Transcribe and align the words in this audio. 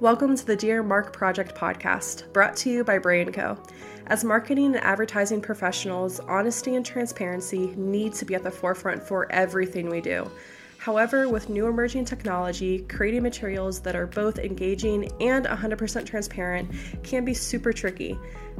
Welcome 0.00 0.36
to 0.36 0.46
the 0.46 0.54
Dear 0.54 0.84
Mark 0.84 1.12
Project 1.12 1.56
podcast, 1.56 2.32
brought 2.32 2.54
to 2.58 2.70
you 2.70 2.84
by 2.84 2.98
Bray 2.98 3.24
& 3.24 3.32
Co. 3.32 3.58
As 4.06 4.22
marketing 4.22 4.76
and 4.76 4.84
advertising 4.84 5.40
professionals, 5.40 6.20
honesty 6.20 6.76
and 6.76 6.86
transparency 6.86 7.74
need 7.76 8.12
to 8.12 8.24
be 8.24 8.36
at 8.36 8.44
the 8.44 8.50
forefront 8.50 9.02
for 9.02 9.26
everything 9.32 9.90
we 9.90 10.00
do. 10.00 10.30
However, 10.78 11.28
with 11.28 11.48
new 11.48 11.66
emerging 11.66 12.04
technology, 12.04 12.82
creating 12.88 13.24
materials 13.24 13.80
that 13.80 13.96
are 13.96 14.06
both 14.06 14.38
engaging 14.38 15.10
and 15.20 15.46
100% 15.46 16.06
transparent 16.06 16.70
can 17.02 17.24
be 17.24 17.34
super 17.34 17.72
tricky. 17.72 18.16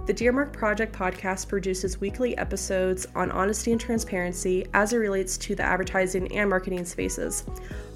The 0.06 0.14
Dear 0.14 0.32
Mark 0.32 0.52
Project 0.52 0.94
podcast 0.94 1.48
produces 1.48 2.00
weekly 2.00 2.36
episodes 2.38 3.06
on 3.14 3.30
honesty 3.30 3.72
and 3.72 3.80
transparency 3.80 4.66
as 4.72 4.92
it 4.92 4.96
relates 4.96 5.36
to 5.38 5.54
the 5.54 5.62
advertising 5.62 6.32
and 6.34 6.48
marketing 6.48 6.84
spaces. 6.84 7.44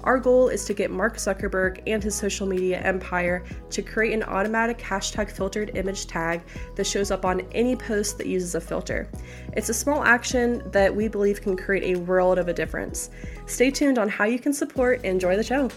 Our 0.03 0.19
goal 0.19 0.49
is 0.49 0.65
to 0.65 0.73
get 0.73 0.91
Mark 0.91 1.17
Zuckerberg 1.17 1.81
and 1.87 2.03
his 2.03 2.13
social 2.13 2.45
media 2.45 2.79
empire 2.81 3.43
to 3.71 3.81
create 3.81 4.13
an 4.13 4.23
automatic 4.23 4.77
hashtag 4.77 5.31
filtered 5.31 5.75
image 5.75 6.05
tag 6.05 6.41
that 6.75 6.85
shows 6.85 7.09
up 7.09 7.25
on 7.25 7.41
any 7.51 7.75
post 7.75 8.17
that 8.19 8.27
uses 8.27 8.53
a 8.53 8.61
filter. 8.61 9.09
It's 9.53 9.69
a 9.69 9.73
small 9.73 10.03
action 10.03 10.61
that 10.71 10.95
we 10.95 11.07
believe 11.07 11.41
can 11.41 11.57
create 11.57 11.95
a 11.95 11.99
world 12.01 12.37
of 12.37 12.47
a 12.47 12.53
difference. 12.53 13.09
Stay 13.47 13.71
tuned 13.71 13.97
on 13.97 14.09
how 14.09 14.25
you 14.25 14.39
can 14.39 14.53
support 14.53 14.97
and 14.97 15.13
enjoy 15.13 15.35
the 15.35 15.43
show. 15.43 15.69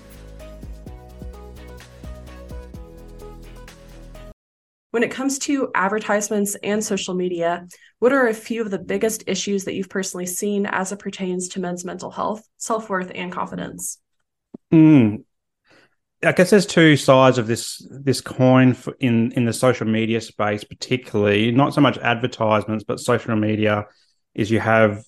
When 4.96 5.02
it 5.02 5.10
comes 5.10 5.38
to 5.40 5.70
advertisements 5.74 6.54
and 6.62 6.82
social 6.82 7.12
media, 7.12 7.68
what 7.98 8.14
are 8.14 8.28
a 8.28 8.32
few 8.32 8.62
of 8.62 8.70
the 8.70 8.78
biggest 8.78 9.24
issues 9.26 9.64
that 9.64 9.74
you've 9.74 9.90
personally 9.90 10.24
seen 10.24 10.64
as 10.64 10.90
it 10.90 11.00
pertains 11.00 11.48
to 11.48 11.60
men's 11.60 11.84
mental 11.84 12.10
health, 12.10 12.48
self 12.56 12.88
worth, 12.88 13.12
and 13.14 13.30
confidence? 13.30 14.00
Mm. 14.72 15.24
I 16.24 16.32
guess 16.32 16.48
there's 16.48 16.64
two 16.64 16.96
sides 16.96 17.36
of 17.36 17.46
this 17.46 17.86
this 17.90 18.22
coin 18.22 18.74
in 18.98 19.32
in 19.32 19.44
the 19.44 19.52
social 19.52 19.86
media 19.86 20.18
space, 20.18 20.64
particularly 20.64 21.50
not 21.50 21.74
so 21.74 21.82
much 21.82 21.98
advertisements, 21.98 22.82
but 22.82 22.98
social 22.98 23.36
media. 23.36 23.84
Is 24.34 24.50
you 24.50 24.60
have 24.60 25.04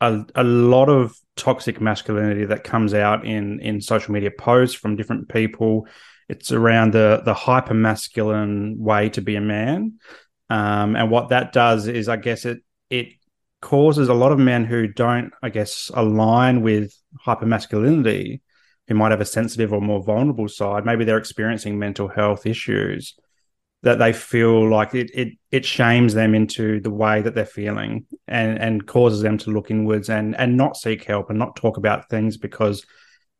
a, 0.00 0.24
a 0.34 0.44
lot 0.44 0.88
of 0.88 1.14
toxic 1.36 1.78
masculinity 1.78 2.46
that 2.46 2.64
comes 2.64 2.94
out 2.94 3.26
in 3.26 3.60
in 3.60 3.82
social 3.82 4.14
media 4.14 4.30
posts 4.30 4.74
from 4.74 4.96
different 4.96 5.28
people 5.28 5.86
it's 6.28 6.52
around 6.52 6.92
the 6.92 7.22
the 7.24 7.34
hyper 7.34 7.74
masculine 7.74 8.76
way 8.78 9.08
to 9.10 9.20
be 9.20 9.36
a 9.36 9.40
man, 9.40 9.94
um, 10.50 10.96
and 10.96 11.10
what 11.10 11.30
that 11.30 11.52
does 11.52 11.86
is, 11.86 12.08
I 12.08 12.16
guess 12.16 12.44
it 12.44 12.62
it 12.90 13.08
causes 13.60 14.08
a 14.08 14.14
lot 14.14 14.32
of 14.32 14.38
men 14.38 14.64
who 14.64 14.86
don't, 14.86 15.32
I 15.42 15.48
guess, 15.48 15.90
align 15.94 16.62
with 16.62 16.92
hyper 17.20 17.46
masculinity, 17.46 18.42
who 18.88 18.94
might 18.94 19.10
have 19.10 19.20
a 19.20 19.24
sensitive 19.24 19.72
or 19.72 19.80
more 19.80 20.02
vulnerable 20.02 20.48
side. 20.48 20.84
Maybe 20.84 21.04
they're 21.04 21.18
experiencing 21.18 21.78
mental 21.78 22.08
health 22.08 22.46
issues 22.46 23.14
that 23.82 23.98
they 23.98 24.12
feel 24.12 24.68
like 24.68 24.94
it 24.94 25.10
it 25.14 25.28
it 25.50 25.64
shames 25.64 26.14
them 26.14 26.34
into 26.34 26.80
the 26.80 26.90
way 26.90 27.22
that 27.22 27.34
they're 27.34 27.46
feeling 27.46 28.06
and 28.26 28.58
and 28.58 28.86
causes 28.86 29.22
them 29.22 29.38
to 29.38 29.50
look 29.50 29.70
inwards 29.70 30.10
and 30.10 30.36
and 30.36 30.56
not 30.56 30.76
seek 30.76 31.04
help 31.04 31.30
and 31.30 31.38
not 31.38 31.56
talk 31.56 31.76
about 31.76 32.08
things 32.08 32.36
because 32.36 32.84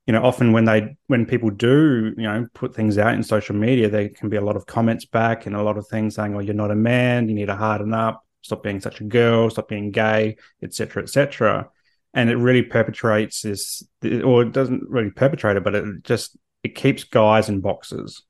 you 0.07 0.13
know, 0.13 0.25
often 0.25 0.53
when 0.53 0.65
they 0.65 0.97
when 1.09 1.27
people 1.27 1.51
do, 1.51 2.15
you 2.17 2.23
know, 2.23 2.47
put 2.55 2.75
things 2.75 2.97
out 2.97 3.15
in 3.15 3.23
social 3.23 3.57
media, 3.57 3.89
there 3.89 4.09
can 4.09 4.29
be 4.29 4.37
a 4.37 4.41
lot 4.41 4.57
of 4.57 4.67
comments 4.67 5.05
back 5.05 5.47
and 5.47 5.57
a 5.57 5.63
lot 5.63 5.77
of 5.77 5.89
things 5.89 6.15
saying, 6.15 6.35
"Oh, 6.35 6.39
you're 6.39 6.55
not 6.55 6.71
a 6.71 6.77
man. 6.77 7.29
You 7.29 7.35
need 7.35 7.47
to 7.47 7.57
harden 7.57 7.93
up. 7.93 8.25
Stop 8.43 8.63
being 8.63 8.81
such 8.81 9.01
a 9.01 9.05
girl. 9.05 9.51
Stop 9.51 9.69
being 9.69 9.91
gay, 9.91 10.37
etc., 10.63 11.03
etc." 11.03 11.71
And 12.15 12.31
it 12.31 12.37
really 12.37 12.63
perpetrates 12.63 13.43
this, 13.43 13.83
or 14.25 14.43
it 14.43 14.53
doesn't 14.53 14.85
really 14.89 15.11
perpetrate 15.11 15.57
it, 15.57 15.65
but 15.65 15.75
it 15.75 16.05
just 16.05 16.37
it 16.63 16.77
keeps 16.77 17.03
guys 17.05 17.49
in 17.49 17.61
boxes. 17.61 18.23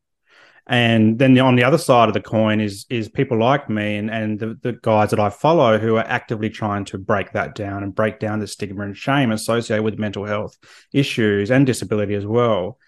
And 0.68 1.16
then 1.18 1.38
on 1.38 1.54
the 1.54 1.62
other 1.62 1.78
side 1.78 2.08
of 2.08 2.14
the 2.14 2.20
coin 2.20 2.60
is 2.60 2.86
is 2.90 3.08
people 3.08 3.38
like 3.38 3.70
me 3.70 3.96
and, 3.96 4.10
and 4.10 4.38
the, 4.38 4.58
the 4.62 4.72
guys 4.72 5.10
that 5.10 5.20
I 5.20 5.30
follow 5.30 5.78
who 5.78 5.96
are 5.96 6.06
actively 6.06 6.50
trying 6.50 6.84
to 6.86 6.98
break 6.98 7.32
that 7.32 7.54
down 7.54 7.84
and 7.84 7.94
break 7.94 8.18
down 8.18 8.40
the 8.40 8.48
stigma 8.48 8.82
and 8.82 8.96
shame 8.96 9.30
associated 9.30 9.84
with 9.84 9.98
mental 9.98 10.24
health 10.24 10.56
issues 10.92 11.52
and 11.52 11.66
disability 11.66 12.14
as 12.14 12.26
well 12.26 12.78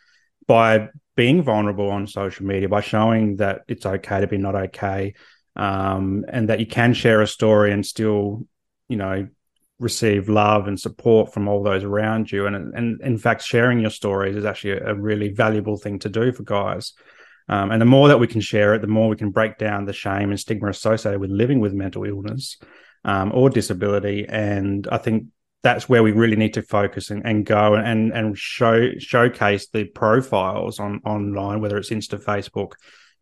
by 0.48 0.88
being 1.14 1.42
vulnerable 1.42 1.90
on 1.90 2.06
social 2.06 2.46
media, 2.46 2.68
by 2.68 2.80
showing 2.80 3.36
that 3.36 3.62
it's 3.68 3.86
okay 3.86 4.20
to 4.20 4.26
be 4.26 4.38
not 4.38 4.54
okay, 4.54 5.14
um, 5.56 6.24
and 6.28 6.48
that 6.48 6.60
you 6.60 6.66
can 6.66 6.94
share 6.94 7.20
a 7.22 7.26
story 7.26 7.72
and 7.72 7.84
still, 7.84 8.46
you 8.88 8.96
know, 8.96 9.28
receive 9.78 10.28
love 10.28 10.66
and 10.66 10.80
support 10.80 11.32
from 11.32 11.46
all 11.46 11.62
those 11.62 11.84
around 11.84 12.30
you. 12.32 12.46
And, 12.46 12.74
and 12.74 13.00
in 13.02 13.18
fact, 13.18 13.42
sharing 13.42 13.78
your 13.78 13.90
stories 13.90 14.36
is 14.36 14.44
actually 14.44 14.78
a 14.78 14.94
really 14.94 15.28
valuable 15.28 15.76
thing 15.76 15.98
to 16.00 16.08
do 16.08 16.32
for 16.32 16.42
guys. 16.42 16.94
Um, 17.48 17.70
and 17.70 17.80
the 17.80 17.86
more 17.86 18.08
that 18.08 18.20
we 18.20 18.26
can 18.26 18.40
share 18.40 18.74
it, 18.74 18.80
the 18.80 18.86
more 18.86 19.08
we 19.08 19.16
can 19.16 19.30
break 19.30 19.58
down 19.58 19.86
the 19.86 19.92
shame 19.92 20.30
and 20.30 20.38
stigma 20.38 20.68
associated 20.68 21.20
with 21.20 21.30
living 21.30 21.60
with 21.60 21.72
mental 21.72 22.04
illness 22.04 22.58
um, 23.04 23.32
or 23.34 23.48
disability. 23.48 24.26
And 24.28 24.86
I 24.92 24.98
think 24.98 25.26
that's 25.62 25.88
where 25.88 26.02
we 26.02 26.12
really 26.12 26.36
need 26.36 26.54
to 26.54 26.62
focus 26.62 27.10
and, 27.10 27.24
and 27.26 27.44
go 27.44 27.74
and 27.74 28.12
and 28.12 28.38
show 28.38 28.90
showcase 28.98 29.68
the 29.68 29.84
profiles 29.84 30.78
on 30.78 31.00
online, 31.04 31.60
whether 31.60 31.76
it's 31.78 31.90
Insta, 31.90 32.22
Facebook, 32.22 32.72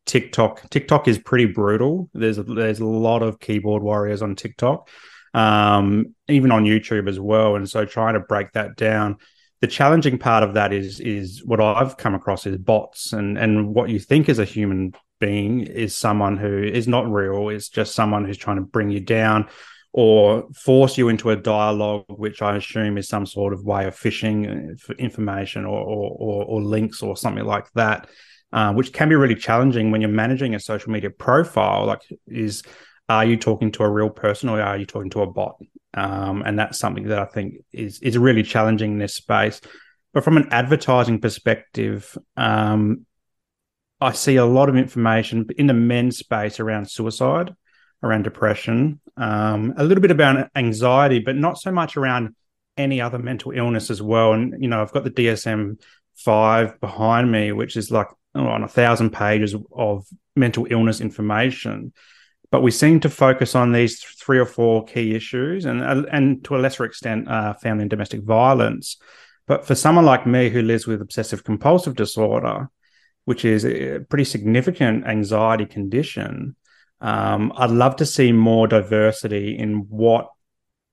TikTok. 0.04 0.68
TikTok 0.70 1.08
is 1.08 1.18
pretty 1.18 1.46
brutal. 1.46 2.10
There's 2.12 2.38
a, 2.38 2.42
there's 2.42 2.80
a 2.80 2.86
lot 2.86 3.22
of 3.22 3.40
keyboard 3.40 3.82
warriors 3.82 4.22
on 4.22 4.34
TikTok, 4.34 4.88
um, 5.34 6.14
even 6.28 6.52
on 6.52 6.64
YouTube 6.64 7.08
as 7.08 7.18
well. 7.18 7.56
And 7.56 7.68
so 7.68 7.84
trying 7.84 8.14
to 8.14 8.20
break 8.20 8.52
that 8.52 8.76
down 8.76 9.16
the 9.60 9.66
challenging 9.66 10.18
part 10.18 10.42
of 10.42 10.54
that 10.54 10.72
is 10.72 11.00
is 11.00 11.44
what 11.44 11.60
I've 11.60 11.96
come 11.96 12.14
across 12.14 12.46
is 12.46 12.58
bots 12.58 13.12
and 13.12 13.38
and 13.38 13.74
what 13.74 13.88
you 13.88 13.98
think 13.98 14.28
is 14.28 14.38
a 14.38 14.44
human 14.44 14.92
being 15.18 15.60
is 15.60 15.96
someone 15.96 16.36
who 16.36 16.62
is 16.62 16.86
not 16.86 17.10
real. 17.10 17.48
Is 17.48 17.68
just 17.68 17.94
someone 17.94 18.24
who's 18.24 18.38
trying 18.38 18.56
to 18.56 18.62
bring 18.62 18.90
you 18.90 19.00
down 19.00 19.48
or 19.92 20.46
force 20.54 20.98
you 20.98 21.08
into 21.08 21.30
a 21.30 21.36
dialogue 21.36 22.04
which 22.08 22.42
I 22.42 22.56
assume 22.56 22.98
is 22.98 23.08
some 23.08 23.24
sort 23.24 23.54
of 23.54 23.64
way 23.64 23.86
of 23.86 23.96
phishing 23.96 24.78
for 24.78 24.94
information 24.94 25.64
or 25.64 25.80
or, 25.80 26.10
or, 26.18 26.44
or 26.44 26.62
links 26.62 27.02
or 27.02 27.16
something 27.16 27.44
like 27.44 27.70
that 27.72 28.08
uh, 28.52 28.72
which 28.72 28.92
can 28.92 29.08
be 29.08 29.14
really 29.14 29.34
challenging 29.34 29.90
when 29.90 30.00
you're 30.00 30.10
managing 30.10 30.54
a 30.54 30.60
social 30.60 30.92
media 30.92 31.10
profile. 31.10 31.86
Like 31.86 32.02
is 32.26 32.62
are 33.08 33.24
you 33.24 33.36
talking 33.36 33.70
to 33.72 33.84
a 33.84 33.90
real 33.90 34.10
person 34.10 34.48
or 34.48 34.60
are 34.60 34.76
you 34.76 34.86
talking 34.86 35.10
to 35.10 35.22
a 35.22 35.26
bot 35.26 35.56
um, 35.94 36.42
and 36.44 36.58
that's 36.58 36.78
something 36.78 37.08
that 37.08 37.18
I 37.18 37.24
think 37.24 37.64
is 37.72 38.00
is 38.00 38.18
really 38.18 38.42
challenging 38.42 38.92
in 38.92 38.98
this 38.98 39.14
space. 39.14 39.60
But 40.12 40.24
from 40.24 40.36
an 40.36 40.48
advertising 40.50 41.20
perspective, 41.20 42.16
um, 42.36 43.06
I 44.00 44.12
see 44.12 44.36
a 44.36 44.44
lot 44.44 44.68
of 44.68 44.76
information 44.76 45.46
in 45.56 45.66
the 45.66 45.74
men's 45.74 46.18
space 46.18 46.60
around 46.60 46.90
suicide, 46.90 47.54
around 48.02 48.22
depression, 48.22 49.00
um, 49.16 49.74
a 49.76 49.84
little 49.84 50.02
bit 50.02 50.10
about 50.10 50.50
anxiety, 50.54 51.18
but 51.18 51.36
not 51.36 51.58
so 51.58 51.72
much 51.72 51.96
around 51.96 52.34
any 52.76 53.00
other 53.00 53.18
mental 53.18 53.52
illness 53.52 53.90
as 53.90 54.02
well. 54.02 54.32
And 54.32 54.62
you 54.62 54.68
know, 54.68 54.82
I've 54.82 54.92
got 54.92 55.04
the 55.04 55.10
DSM 55.10 55.80
five 56.14 56.78
behind 56.80 57.30
me, 57.30 57.52
which 57.52 57.76
is 57.76 57.90
like 57.90 58.08
oh, 58.34 58.46
on 58.46 58.62
a 58.62 58.68
thousand 58.68 59.10
pages 59.10 59.54
of 59.72 60.06
mental 60.34 60.66
illness 60.70 61.00
information 61.00 61.92
but 62.50 62.62
we 62.62 62.70
seem 62.70 63.00
to 63.00 63.08
focus 63.08 63.54
on 63.54 63.72
these 63.72 64.00
three 64.00 64.38
or 64.38 64.46
four 64.46 64.84
key 64.84 65.14
issues 65.14 65.64
and 65.64 65.82
uh, 65.82 66.04
and 66.10 66.44
to 66.44 66.56
a 66.56 66.58
lesser 66.58 66.84
extent 66.84 67.28
uh, 67.28 67.54
family 67.54 67.82
and 67.82 67.90
domestic 67.90 68.22
violence. 68.22 68.96
But 69.46 69.66
for 69.66 69.74
someone 69.74 70.04
like 70.04 70.26
me 70.26 70.48
who 70.48 70.62
lives 70.62 70.86
with 70.86 71.00
obsessive 71.00 71.44
compulsive 71.44 71.94
disorder 71.94 72.68
which 73.26 73.44
is 73.44 73.66
a 73.66 73.98
pretty 74.08 74.24
significant 74.24 75.06
anxiety 75.06 75.66
condition 75.66 76.56
um, 77.02 77.52
i'd 77.58 77.70
love 77.70 77.96
to 77.96 78.06
see 78.06 78.32
more 78.32 78.66
diversity 78.66 79.56
in 79.56 79.86
what 79.90 80.30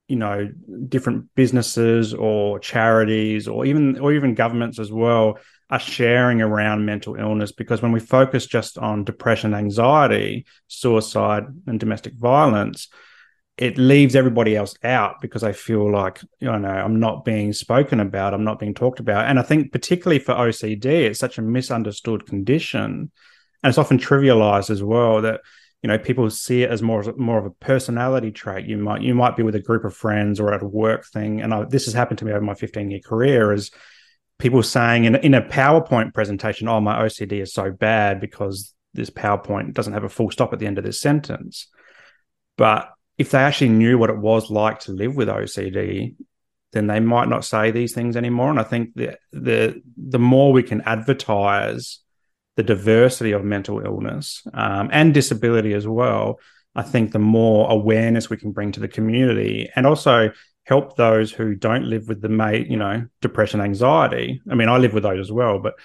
you 0.09 0.17
know 0.17 0.49
different 0.89 1.33
businesses 1.35 2.13
or 2.13 2.59
charities 2.59 3.47
or 3.47 3.65
even 3.65 3.97
or 3.99 4.11
even 4.11 4.33
governments 4.33 4.79
as 4.79 4.91
well 4.91 5.37
are 5.73 5.79
sharing 5.79 6.39
around 6.39 6.85
mental 6.85 7.15
illness 7.15 7.51
because 7.51 7.81
when 7.81 7.91
we 7.91 7.99
focus 7.99 8.45
just 8.45 8.77
on 8.77 9.03
depression, 9.03 9.55
anxiety, 9.55 10.45
suicide, 10.67 11.45
and 11.65 11.79
domestic 11.79 12.13
violence, 12.13 12.89
it 13.57 13.79
leaves 13.79 14.15
everybody 14.15 14.55
else 14.55 14.75
out 14.83 15.19
because 15.19 15.43
I 15.43 15.51
feel 15.51 15.91
like 15.91 16.21
you 16.39 16.47
know 16.47 16.69
I'm 16.69 16.99
not 16.99 17.25
being 17.25 17.53
spoken 17.53 17.99
about, 17.99 18.35
I'm 18.35 18.43
not 18.43 18.59
being 18.59 18.75
talked 18.75 18.99
about, 18.99 19.27
and 19.27 19.39
I 19.39 19.41
think 19.41 19.71
particularly 19.71 20.19
for 20.19 20.35
OCD, 20.35 20.85
it's 20.85 21.19
such 21.19 21.39
a 21.39 21.41
misunderstood 21.41 22.27
condition, 22.27 23.11
and 23.63 23.69
it's 23.69 23.79
often 23.79 23.97
trivialized 23.97 24.69
as 24.69 24.83
well 24.83 25.23
that 25.23 25.41
you 25.81 25.87
know 25.87 25.97
people 25.97 26.29
see 26.29 26.61
it 26.61 26.69
as 26.69 26.83
more 26.83 27.03
more 27.17 27.39
of 27.39 27.47
a 27.47 27.51
personality 27.51 28.31
trait. 28.31 28.67
You 28.67 28.77
might 28.77 29.01
you 29.01 29.15
might 29.15 29.35
be 29.35 29.43
with 29.43 29.55
a 29.55 29.59
group 29.59 29.85
of 29.85 29.95
friends 29.95 30.39
or 30.39 30.53
at 30.53 30.61
a 30.61 30.67
work 30.67 31.07
thing, 31.07 31.41
and 31.41 31.51
I, 31.51 31.63
this 31.63 31.85
has 31.85 31.95
happened 31.95 32.19
to 32.19 32.25
me 32.25 32.31
over 32.31 32.41
my 32.41 32.53
15 32.53 32.91
year 32.91 33.01
career. 33.03 33.53
Is 33.53 33.71
people 34.39 34.63
saying 34.63 35.05
in, 35.05 35.15
in 35.15 35.33
a 35.33 35.41
PowerPoint 35.41 36.13
presentation, 36.13 36.67
oh, 36.67 36.81
my 36.81 37.03
OCD 37.03 37.41
is 37.41 37.53
so 37.53 37.71
bad 37.71 38.19
because 38.19 38.73
this 38.93 39.09
PowerPoint 39.09 39.73
doesn't 39.73 39.93
have 39.93 40.03
a 40.03 40.09
full 40.09 40.31
stop 40.31 40.53
at 40.53 40.59
the 40.59 40.67
end 40.67 40.77
of 40.77 40.83
this 40.83 40.99
sentence. 40.99 41.67
But 42.57 42.89
if 43.17 43.31
they 43.31 43.39
actually 43.39 43.69
knew 43.69 43.97
what 43.97 44.09
it 44.09 44.17
was 44.17 44.49
like 44.49 44.79
to 44.81 44.91
live 44.91 45.15
with 45.15 45.27
OCD, 45.27 46.15
then 46.71 46.87
they 46.87 46.99
might 46.99 47.29
not 47.29 47.45
say 47.45 47.71
these 47.71 47.93
things 47.93 48.17
anymore. 48.17 48.49
And 48.49 48.59
I 48.59 48.63
think 48.63 48.95
the 48.95 49.17
the 49.31 49.81
the 49.95 50.19
more 50.19 50.51
we 50.51 50.63
can 50.63 50.81
advertise 50.81 51.99
the 52.55 52.63
diversity 52.63 53.31
of 53.31 53.43
mental 53.43 53.79
illness 53.79 54.43
um, 54.53 54.89
and 54.91 55.13
disability 55.13 55.73
as 55.73 55.87
well, 55.87 56.39
I 56.75 56.81
think 56.81 57.11
the 57.11 57.19
more 57.19 57.69
awareness 57.69 58.29
we 58.29 58.37
can 58.37 58.51
bring 58.51 58.71
to 58.73 58.79
the 58.79 58.87
community 58.87 59.69
and 59.75 59.87
also 59.87 60.31
help 60.63 60.95
those 60.95 61.31
who 61.31 61.55
don't 61.55 61.85
live 61.85 62.07
with 62.07 62.21
the 62.21 62.29
mate, 62.29 62.67
you 62.67 62.77
know 62.77 63.05
depression 63.21 63.61
anxiety. 63.61 64.41
I 64.49 64.55
mean 64.55 64.69
i 64.69 64.77
live 64.77 64.93
with 64.93 65.03
those 65.03 65.19
as 65.19 65.31
well 65.31 65.59
but 65.59 65.75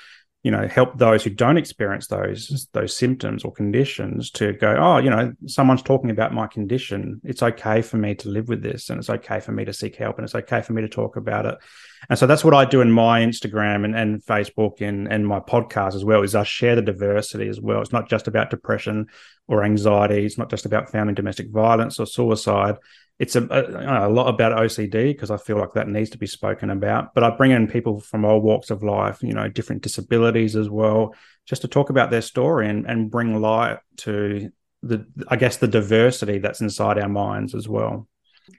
you 0.45 0.53
know 0.53 0.69
help 0.69 0.97
those 0.97 1.25
who 1.25 1.31
don't 1.31 1.57
experience 1.57 2.07
those 2.07 2.69
those 2.73 2.97
symptoms 2.97 3.45
or 3.45 3.53
conditions 3.53 4.31
to 4.31 4.53
go 4.53 4.77
oh 4.79 4.99
you 4.99 5.11
know 5.11 5.33
someone's 5.47 5.83
talking 5.83 6.11
about 6.11 6.33
my 6.33 6.47
condition. 6.47 7.21
It's 7.25 7.43
okay 7.43 7.83
for 7.83 7.97
me 7.97 8.15
to 8.17 8.29
live 8.29 8.49
with 8.49 8.63
this 8.63 8.89
and 8.89 8.99
it's 8.99 9.11
okay 9.11 9.41
for 9.41 9.53
me 9.53 9.65
to 9.65 9.73
seek 9.73 9.97
help 9.97 10.17
and 10.17 10.25
it's 10.25 10.37
okay 10.37 10.63
for 10.63 10.75
me 10.75 10.83
to 10.83 10.89
talk 10.89 11.17
about 11.17 11.47
it. 11.47 11.59
And 12.09 12.19
so 12.19 12.27
that's 12.29 12.45
what 12.45 12.55
i 12.55 12.65
do 12.65 12.81
in 12.81 12.93
my 12.93 13.21
instagram 13.21 13.85
and, 13.85 13.97
and 13.97 14.23
facebook 14.25 14.81
and, 14.81 15.13
and 15.13 15.27
my 15.27 15.41
podcast 15.41 15.97
as 15.97 16.05
well 16.05 16.23
is 16.23 16.37
i 16.37 16.45
share 16.45 16.77
the 16.77 16.83
diversity 16.83 17.49
as 17.49 17.61
well. 17.61 17.81
It's 17.83 17.93
not 17.93 18.09
just 18.09 18.29
about 18.29 18.51
depression 18.51 19.09
or 19.49 19.65
anxiety. 19.65 20.25
It's 20.25 20.39
not 20.39 20.51
just 20.51 20.67
about 20.67 20.91
family 20.91 21.15
domestic 21.15 21.51
violence 21.51 21.99
or 21.99 22.07
suicide 22.07 22.77
it's 23.19 23.35
a, 23.35 23.43
a, 23.51 24.09
a 24.09 24.11
lot 24.11 24.29
about 24.29 24.57
OCD 24.57 25.13
because 25.13 25.31
I 25.31 25.37
feel 25.37 25.59
like 25.59 25.73
that 25.75 25.89
needs 25.89 26.11
to 26.11 26.19
be 26.19 26.27
spoken 26.27 26.71
about. 26.71 27.15
But 27.15 27.25
I 27.25 27.31
bring 27.31 27.51
in 27.51 27.67
people 27.67 28.01
from 28.01 28.25
all 28.25 28.41
walks 28.41 28.71
of 28.71 28.83
life, 28.83 29.23
you 29.23 29.33
know, 29.33 29.49
different 29.49 29.83
disabilities 29.83 30.55
as 30.55 30.71
well, 30.71 31.15
just 31.45 31.63
to 31.63 31.69
talk 31.69 31.91
about 31.91 32.11
their 32.11 32.23
story 32.23 32.69
and, 32.69 32.87
and 32.87 33.11
bring 33.11 33.41
light 33.41 33.79
to 33.99 34.51
the, 34.83 35.05
I 35.27 35.37
guess, 35.37 35.57
the 35.57 35.67
diversity 35.67 36.39
that's 36.39 36.61
inside 36.61 36.99
our 36.99 37.09
minds 37.09 37.55
as 37.55 37.69
well. 37.69 38.07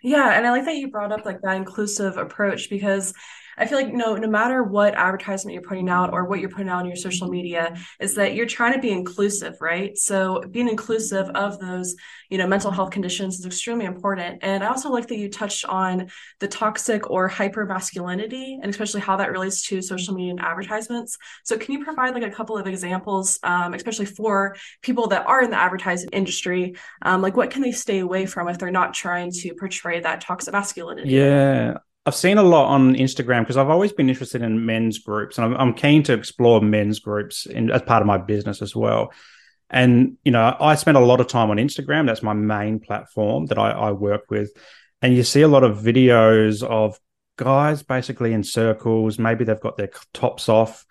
Yeah, 0.03 0.37
and 0.37 0.45
I 0.45 0.51
like 0.51 0.65
that 0.65 0.75
you 0.75 0.89
brought 0.89 1.11
up 1.11 1.25
like 1.25 1.41
that 1.41 1.55
inclusive 1.55 2.17
approach 2.17 2.69
because 2.69 3.13
I 3.59 3.65
feel 3.65 3.77
like 3.77 3.93
no, 3.93 4.15
no 4.15 4.27
matter 4.27 4.63
what 4.63 4.95
advertisement 4.95 5.53
you're 5.53 5.61
putting 5.61 5.89
out 5.89 6.13
or 6.13 6.25
what 6.25 6.39
you're 6.39 6.49
putting 6.49 6.69
out 6.69 6.79
on 6.79 6.85
your 6.85 6.95
social 6.95 7.27
media, 7.27 7.75
is 7.99 8.15
that 8.15 8.33
you're 8.33 8.45
trying 8.45 8.73
to 8.73 8.79
be 8.79 8.89
inclusive, 8.89 9.57
right? 9.59 9.97
So 9.97 10.41
being 10.49 10.69
inclusive 10.69 11.29
of 11.29 11.59
those, 11.59 11.95
you 12.29 12.37
know, 12.37 12.47
mental 12.47 12.71
health 12.71 12.91
conditions 12.91 13.37
is 13.39 13.45
extremely 13.45 13.85
important. 13.85 14.39
And 14.43 14.63
I 14.63 14.67
also 14.67 14.89
like 14.89 15.07
that 15.07 15.17
you 15.17 15.29
touched 15.29 15.65
on 15.65 16.07
the 16.39 16.47
toxic 16.47 17.09
or 17.09 17.27
hyper 17.27 17.65
masculinity 17.65 18.59
and 18.61 18.69
especially 18.69 19.01
how 19.01 19.17
that 19.17 19.31
relates 19.31 19.63
to 19.67 19.81
social 19.81 20.13
media 20.13 20.31
and 20.31 20.39
advertisements. 20.39 21.17
So 21.43 21.57
can 21.57 21.73
you 21.73 21.83
provide 21.83 22.13
like 22.13 22.23
a 22.23 22.31
couple 22.31 22.57
of 22.57 22.65
examples, 22.65 23.39
um, 23.43 23.73
especially 23.73 24.05
for 24.05 24.55
people 24.81 25.07
that 25.07 25.27
are 25.27 25.43
in 25.43 25.49
the 25.49 25.59
advertising 25.59 26.09
industry? 26.13 26.75
Um, 27.01 27.21
like 27.21 27.35
what 27.35 27.51
can 27.51 27.61
they 27.61 27.73
stay 27.73 27.99
away 27.99 28.25
from 28.25 28.47
if 28.47 28.57
they're 28.57 28.71
not 28.71 28.93
trying 28.93 29.31
to 29.31 29.53
portray 29.55 29.99
that 29.99 30.21
toxic 30.21 30.53
masculinity? 30.53 31.11
Yeah. 31.11 31.77
I've 32.09 32.15
seen 32.15 32.39
a 32.39 32.43
lot 32.43 32.69
on 32.69 32.95
Instagram 32.95 33.41
because 33.41 33.55
I've 33.55 33.69
always 33.69 33.93
been 33.93 34.09
interested 34.09 34.41
in 34.41 34.65
men's 34.65 34.97
groups, 34.97 35.37
and 35.37 35.45
I'm, 35.45 35.53
I'm 35.61 35.73
keen 35.75 36.01
to 36.03 36.13
explore 36.13 36.59
men's 36.59 36.97
groups 36.97 37.45
in, 37.45 37.69
as 37.69 37.83
part 37.83 38.01
of 38.01 38.07
my 38.07 38.17
business 38.17 38.63
as 38.63 38.75
well. 38.75 39.13
And 39.69 40.17
you 40.25 40.31
know, 40.31 40.57
I 40.59 40.73
spend 40.73 40.97
a 40.97 41.01
lot 41.01 41.21
of 41.21 41.27
time 41.27 41.51
on 41.51 41.57
Instagram. 41.57 42.07
That's 42.07 42.23
my 42.23 42.33
main 42.33 42.79
platform 42.79 43.45
that 43.45 43.59
I, 43.59 43.69
I 43.69 43.91
work 43.91 44.23
with, 44.31 44.51
and 45.03 45.15
you 45.15 45.21
see 45.21 45.43
a 45.43 45.47
lot 45.47 45.63
of 45.63 45.77
videos 45.77 46.63
of 46.63 46.99
guys 47.37 47.83
basically 47.83 48.33
in 48.33 48.43
circles. 48.43 49.19
Maybe 49.19 49.43
they've 49.43 49.59
got 49.59 49.77
their 49.77 49.91
tops 50.11 50.49
off, 50.49 50.87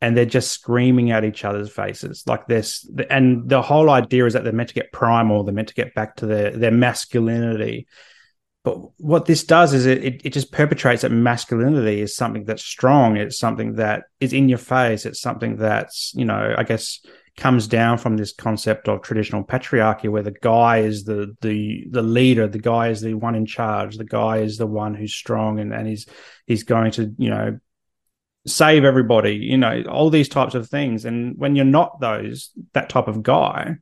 and 0.00 0.16
they're 0.16 0.24
just 0.24 0.52
screaming 0.52 1.10
at 1.10 1.22
each 1.22 1.44
other's 1.44 1.68
faces 1.68 2.24
like 2.26 2.46
this. 2.46 2.90
And 3.10 3.46
the 3.46 3.60
whole 3.60 3.90
idea 3.90 4.24
is 4.24 4.32
that 4.32 4.42
they're 4.42 4.54
meant 4.54 4.70
to 4.70 4.74
get 4.74 4.90
primal. 4.90 5.44
They're 5.44 5.52
meant 5.52 5.68
to 5.68 5.74
get 5.74 5.94
back 5.94 6.16
to 6.16 6.26
their 6.26 6.50
their 6.52 6.70
masculinity 6.70 7.88
but 8.64 8.76
what 9.00 9.26
this 9.26 9.42
does 9.42 9.72
is 9.72 9.86
it, 9.86 10.04
it, 10.04 10.20
it 10.24 10.32
just 10.32 10.52
perpetrates 10.52 11.02
that 11.02 11.10
masculinity 11.10 12.00
is 12.00 12.14
something 12.14 12.44
that's 12.44 12.64
strong. 12.64 13.16
It's 13.16 13.38
something 13.38 13.74
that 13.74 14.04
is 14.20 14.32
in 14.32 14.48
your 14.48 14.58
face. 14.58 15.04
It's 15.04 15.20
something 15.20 15.56
that's, 15.56 16.12
you 16.14 16.24
know, 16.24 16.54
I 16.56 16.62
guess 16.62 17.00
comes 17.36 17.66
down 17.66 17.96
from 17.96 18.16
this 18.16 18.32
concept 18.32 18.88
of 18.88 19.02
traditional 19.02 19.42
patriarchy 19.42 20.08
where 20.08 20.22
the 20.22 20.36
guy 20.42 20.78
is 20.78 21.04
the 21.04 21.34
the 21.40 21.86
the 21.90 22.02
leader, 22.02 22.46
the 22.46 22.58
guy 22.58 22.88
is 22.88 23.00
the 23.00 23.14
one 23.14 23.34
in 23.34 23.46
charge, 23.46 23.96
the 23.96 24.04
guy 24.04 24.38
is 24.38 24.58
the 24.58 24.66
one 24.66 24.94
who's 24.94 25.14
strong 25.14 25.58
and, 25.58 25.72
and 25.72 25.88
he's 25.88 26.06
he's 26.46 26.62
going 26.62 26.92
to, 26.92 27.12
you 27.18 27.30
know, 27.30 27.58
save 28.46 28.84
everybody, 28.84 29.36
you 29.36 29.56
know, 29.56 29.82
all 29.88 30.10
these 30.10 30.28
types 30.28 30.54
of 30.54 30.68
things. 30.68 31.04
And 31.04 31.36
when 31.38 31.56
you're 31.56 31.64
not 31.64 32.00
those, 32.00 32.50
that 32.74 32.88
type 32.88 33.08
of 33.08 33.22
guy, 33.22 33.76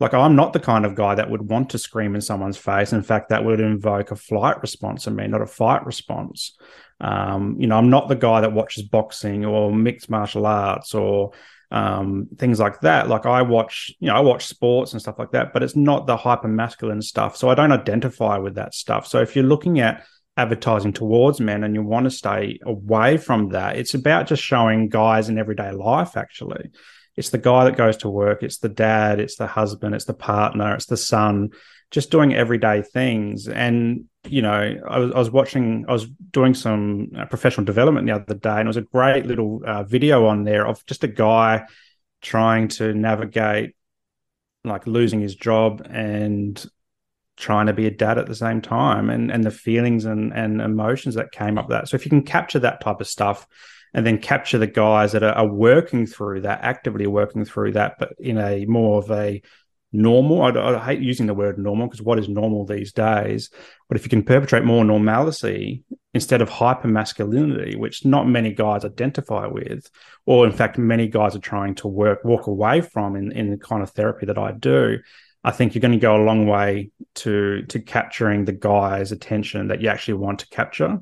like 0.00 0.14
I'm 0.14 0.36
not 0.36 0.52
the 0.52 0.60
kind 0.60 0.86
of 0.86 0.94
guy 0.94 1.16
that 1.16 1.30
would 1.30 1.42
want 1.42 1.70
to 1.70 1.78
scream 1.78 2.14
in 2.14 2.20
someone's 2.20 2.56
face. 2.56 2.92
In 2.92 3.02
fact, 3.02 3.30
that 3.30 3.44
would 3.44 3.60
invoke 3.60 4.10
a 4.10 4.16
flight 4.16 4.60
response 4.60 5.06
in 5.06 5.16
me, 5.16 5.26
not 5.26 5.42
a 5.42 5.46
fight 5.46 5.84
response. 5.84 6.56
Um, 7.00 7.56
you 7.58 7.66
know, 7.66 7.76
I'm 7.76 7.90
not 7.90 8.08
the 8.08 8.16
guy 8.16 8.40
that 8.40 8.52
watches 8.52 8.84
boxing 8.84 9.44
or 9.44 9.72
mixed 9.72 10.08
martial 10.08 10.46
arts 10.46 10.94
or 10.94 11.32
um, 11.70 12.28
things 12.38 12.60
like 12.60 12.80
that. 12.80 13.08
Like 13.08 13.26
I 13.26 13.42
watch, 13.42 13.92
you 13.98 14.08
know, 14.08 14.14
I 14.14 14.20
watch 14.20 14.46
sports 14.46 14.92
and 14.92 15.02
stuff 15.02 15.18
like 15.18 15.32
that, 15.32 15.52
but 15.52 15.62
it's 15.62 15.76
not 15.76 16.06
the 16.06 16.16
hyper 16.16 16.48
masculine 16.48 17.02
stuff. 17.02 17.36
So 17.36 17.48
I 17.48 17.54
don't 17.54 17.72
identify 17.72 18.38
with 18.38 18.54
that 18.54 18.74
stuff. 18.74 19.06
So 19.06 19.20
if 19.20 19.34
you're 19.34 19.44
looking 19.44 19.80
at 19.80 20.04
advertising 20.36 20.92
towards 20.92 21.40
men 21.40 21.64
and 21.64 21.74
you 21.74 21.82
want 21.82 22.04
to 22.04 22.10
stay 22.10 22.60
away 22.64 23.16
from 23.16 23.48
that, 23.50 23.76
it's 23.76 23.94
about 23.94 24.28
just 24.28 24.42
showing 24.42 24.88
guys 24.88 25.28
in 25.28 25.38
everyday 25.38 25.72
life, 25.72 26.16
actually 26.16 26.70
it's 27.18 27.30
the 27.30 27.38
guy 27.38 27.64
that 27.64 27.76
goes 27.76 27.96
to 27.98 28.08
work, 28.08 28.44
it's 28.44 28.58
the 28.58 28.68
dad, 28.68 29.18
it's 29.18 29.34
the 29.34 29.48
husband, 29.48 29.92
it's 29.92 30.04
the 30.04 30.14
partner, 30.14 30.74
it's 30.74 30.86
the 30.86 30.96
son, 30.96 31.50
just 31.90 32.12
doing 32.12 32.32
everyday 32.32 32.80
things. 32.80 33.48
And 33.48 34.04
you 34.28 34.40
know, 34.40 34.80
I 34.88 34.98
was, 35.00 35.12
I 35.12 35.18
was 35.18 35.30
watching, 35.30 35.84
I 35.88 35.92
was 35.92 36.06
doing 36.06 36.54
some 36.54 37.10
uh, 37.18 37.24
professional 37.26 37.64
development 37.64 38.06
the 38.06 38.14
other 38.14 38.34
day, 38.34 38.60
and 38.60 38.62
it 38.62 38.66
was 38.68 38.76
a 38.76 38.82
great 38.82 39.26
little 39.26 39.62
uh, 39.66 39.82
video 39.82 40.26
on 40.26 40.44
there 40.44 40.64
of 40.64 40.86
just 40.86 41.02
a 41.02 41.08
guy 41.08 41.66
trying 42.22 42.68
to 42.68 42.94
navigate 42.94 43.74
like 44.62 44.86
losing 44.86 45.20
his 45.20 45.34
job 45.34 45.84
and 45.90 46.64
trying 47.36 47.66
to 47.66 47.72
be 47.72 47.86
a 47.86 47.90
dad 47.90 48.18
at 48.18 48.26
the 48.26 48.34
same 48.34 48.60
time 48.60 49.10
and 49.10 49.30
and 49.30 49.44
the 49.44 49.50
feelings 49.50 50.04
and 50.04 50.32
and 50.32 50.60
emotions 50.60 51.14
that 51.14 51.30
came 51.30 51.56
up 51.56 51.68
that 51.68 51.88
so 51.88 51.94
if 51.94 52.04
you 52.04 52.10
can 52.10 52.22
capture 52.22 52.58
that 52.58 52.80
type 52.80 53.00
of 53.00 53.06
stuff 53.06 53.46
and 53.94 54.06
then 54.06 54.18
capture 54.18 54.58
the 54.58 54.66
guys 54.66 55.12
that 55.12 55.22
are, 55.22 55.46
working 55.46 56.06
through 56.06 56.42
that, 56.42 56.60
actively 56.62 57.06
working 57.06 57.44
through 57.44 57.72
that, 57.72 57.96
but 57.98 58.12
in 58.18 58.38
a 58.38 58.64
more 58.66 58.98
of 58.98 59.10
a 59.10 59.42
normal. 59.92 60.42
I, 60.42 60.50
I 60.50 60.84
hate 60.84 61.00
using 61.00 61.26
the 61.26 61.34
word 61.34 61.58
normal 61.58 61.86
because 61.86 62.02
what 62.02 62.18
is 62.18 62.28
normal 62.28 62.66
these 62.66 62.92
days? 62.92 63.50
But 63.88 63.96
if 63.96 64.04
you 64.04 64.10
can 64.10 64.22
perpetrate 64.22 64.64
more 64.64 64.84
normalcy 64.84 65.84
instead 66.14 66.42
of 66.42 66.48
hyper 66.48 66.88
masculinity, 66.88 67.76
which 67.76 68.04
not 68.04 68.28
many 68.28 68.52
guys 68.52 68.84
identify 68.84 69.46
with, 69.46 69.88
or 70.26 70.46
in 70.46 70.52
fact, 70.52 70.78
many 70.78 71.08
guys 71.08 71.34
are 71.34 71.40
trying 71.40 71.74
to 71.76 71.88
work 71.88 72.24
walk 72.24 72.46
away 72.46 72.80
from 72.80 73.16
in, 73.16 73.32
in 73.32 73.50
the 73.50 73.58
kind 73.58 73.82
of 73.82 73.90
therapy 73.90 74.26
that 74.26 74.38
I 74.38 74.52
do. 74.52 74.98
I 75.44 75.52
think 75.52 75.74
you're 75.74 75.80
going 75.80 75.92
to 75.92 75.98
go 75.98 76.16
a 76.16 76.24
long 76.24 76.46
way 76.46 76.90
to 77.16 77.62
to 77.62 77.80
capturing 77.80 78.44
the 78.44 78.52
guy's 78.52 79.12
attention 79.12 79.68
that 79.68 79.80
you 79.80 79.88
actually 79.88 80.14
want 80.14 80.40
to 80.40 80.48
capture. 80.48 80.98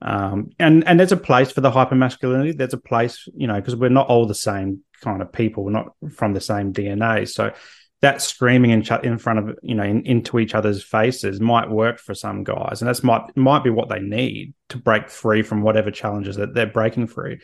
Um, 0.00 0.50
and 0.58 0.86
and 0.86 0.98
there's 0.98 1.12
a 1.12 1.16
place 1.16 1.50
for 1.50 1.60
the 1.60 1.70
hypermasculinity. 1.70 2.56
There's 2.56 2.74
a 2.74 2.78
place, 2.78 3.26
you 3.34 3.46
know, 3.46 3.56
because 3.56 3.76
we're 3.76 3.88
not 3.88 4.08
all 4.08 4.26
the 4.26 4.34
same 4.34 4.82
kind 5.02 5.22
of 5.22 5.32
people. 5.32 5.64
We're 5.64 5.72
not 5.72 5.92
from 6.12 6.34
the 6.34 6.40
same 6.40 6.72
DNA. 6.72 7.28
So 7.28 7.52
that 8.00 8.22
screaming 8.22 8.70
in, 8.70 8.84
in 9.02 9.18
front 9.18 9.38
of 9.40 9.58
you 9.62 9.74
know 9.74 9.82
in, 9.82 10.02
into 10.06 10.38
each 10.38 10.54
other's 10.54 10.84
faces 10.84 11.40
might 11.40 11.68
work 11.68 11.98
for 11.98 12.14
some 12.14 12.44
guys, 12.44 12.80
and 12.80 12.88
that's 12.88 13.02
might 13.02 13.36
might 13.36 13.64
be 13.64 13.70
what 13.70 13.88
they 13.88 14.00
need 14.00 14.54
to 14.68 14.78
break 14.78 15.10
free 15.10 15.42
from 15.42 15.62
whatever 15.62 15.90
challenges 15.90 16.36
that 16.36 16.54
they're 16.54 16.66
breaking 16.66 17.08
free. 17.08 17.40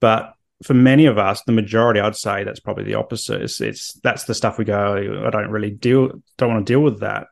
But 0.00 0.34
for 0.62 0.74
many 0.74 1.06
of 1.06 1.18
us, 1.18 1.42
the 1.42 1.52
majority, 1.52 2.00
I'd 2.00 2.16
say 2.16 2.44
that's 2.44 2.60
probably 2.60 2.84
the 2.84 2.94
opposite. 2.94 3.42
It's, 3.42 3.60
it's 3.60 3.94
that's 4.00 4.24
the 4.24 4.34
stuff 4.34 4.58
we 4.58 4.64
go. 4.64 5.24
I 5.26 5.30
don't 5.30 5.50
really 5.50 5.70
deal, 5.70 6.10
don't 6.38 6.50
want 6.50 6.66
to 6.66 6.72
deal 6.72 6.80
with 6.80 7.00
that. 7.00 7.28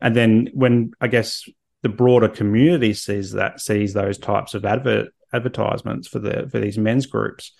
And 0.00 0.16
then 0.16 0.48
when 0.54 0.92
I 1.00 1.08
guess 1.08 1.44
the 1.82 1.88
broader 1.88 2.28
community 2.28 2.94
sees 2.94 3.32
that 3.32 3.60
sees 3.60 3.92
those 3.92 4.18
types 4.18 4.54
of 4.54 4.64
advert 4.64 5.08
advertisements 5.32 6.08
for 6.08 6.18
the 6.18 6.48
for 6.50 6.58
these 6.58 6.78
men's 6.78 7.06
groups. 7.06 7.52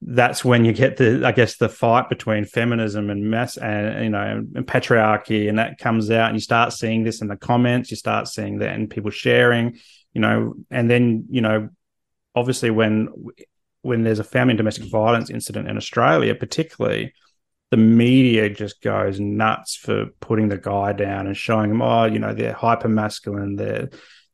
That's 0.00 0.44
when 0.44 0.64
you 0.64 0.72
get 0.72 0.96
the 0.96 1.26
i 1.26 1.32
guess 1.32 1.56
the 1.56 1.68
fight 1.68 2.08
between 2.08 2.44
feminism 2.44 3.10
and 3.10 3.28
mass 3.28 3.56
and 3.56 4.04
you 4.04 4.10
know 4.10 4.44
and 4.54 4.64
patriarchy 4.64 5.48
and 5.48 5.58
that 5.58 5.78
comes 5.78 6.08
out 6.08 6.28
and 6.28 6.36
you 6.36 6.40
start 6.40 6.72
seeing 6.72 7.02
this 7.02 7.20
in 7.20 7.26
the 7.26 7.36
comments 7.36 7.90
you 7.90 7.96
start 7.96 8.28
seeing 8.28 8.58
that 8.58 8.74
and 8.74 8.90
people 8.90 9.10
sharing 9.10 9.76
you 10.12 10.20
know 10.20 10.54
and 10.70 10.88
then 10.88 11.26
you 11.30 11.40
know 11.40 11.68
obviously 12.36 12.70
when 12.70 13.08
when 13.82 14.04
there's 14.04 14.20
a 14.20 14.24
family 14.24 14.52
and 14.52 14.58
domestic 14.58 14.88
violence 14.88 15.30
incident 15.30 15.68
in 15.68 15.76
australia 15.76 16.32
particularly 16.32 17.12
the 17.70 17.76
media 17.76 18.48
just 18.48 18.80
goes 18.82 19.20
nuts 19.20 19.76
for 19.76 20.06
putting 20.20 20.48
the 20.48 20.58
guy 20.58 20.92
down 20.92 21.26
and 21.26 21.36
showing 21.36 21.70
him, 21.70 21.82
oh, 21.82 22.04
you 22.04 22.18
know, 22.18 22.32
they're 22.32 22.52
hyper 22.52 22.88
masculine, 22.88 23.56
they're 23.56 23.90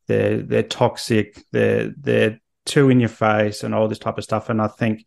they're 0.07 0.39
they're 0.39 0.63
toxic, 0.63 1.43
they're 1.51 1.93
they're 1.99 2.41
too 2.65 2.91
in 2.91 3.01
your 3.01 3.09
face, 3.09 3.65
and 3.65 3.75
all 3.75 3.89
this 3.89 3.99
type 3.99 4.19
of 4.19 4.25
stuff. 4.25 4.51
And 4.51 4.63
I 4.63 4.69
think 4.69 5.05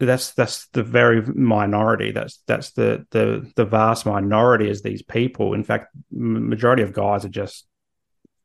that's 0.00 0.32
that's 0.32 0.68
the 0.68 0.82
very 0.82 1.22
minority. 1.22 2.12
That's 2.12 2.42
that's 2.46 2.72
the 2.72 3.06
the 3.10 3.50
the 3.54 3.64
vast 3.64 4.06
minority 4.06 4.68
is 4.68 4.82
these 4.82 5.02
people. 5.02 5.54
In 5.54 5.64
fact, 5.64 5.94
majority 6.10 6.82
of 6.82 6.92
guys 6.92 7.24
are 7.24 7.30
just 7.30 7.66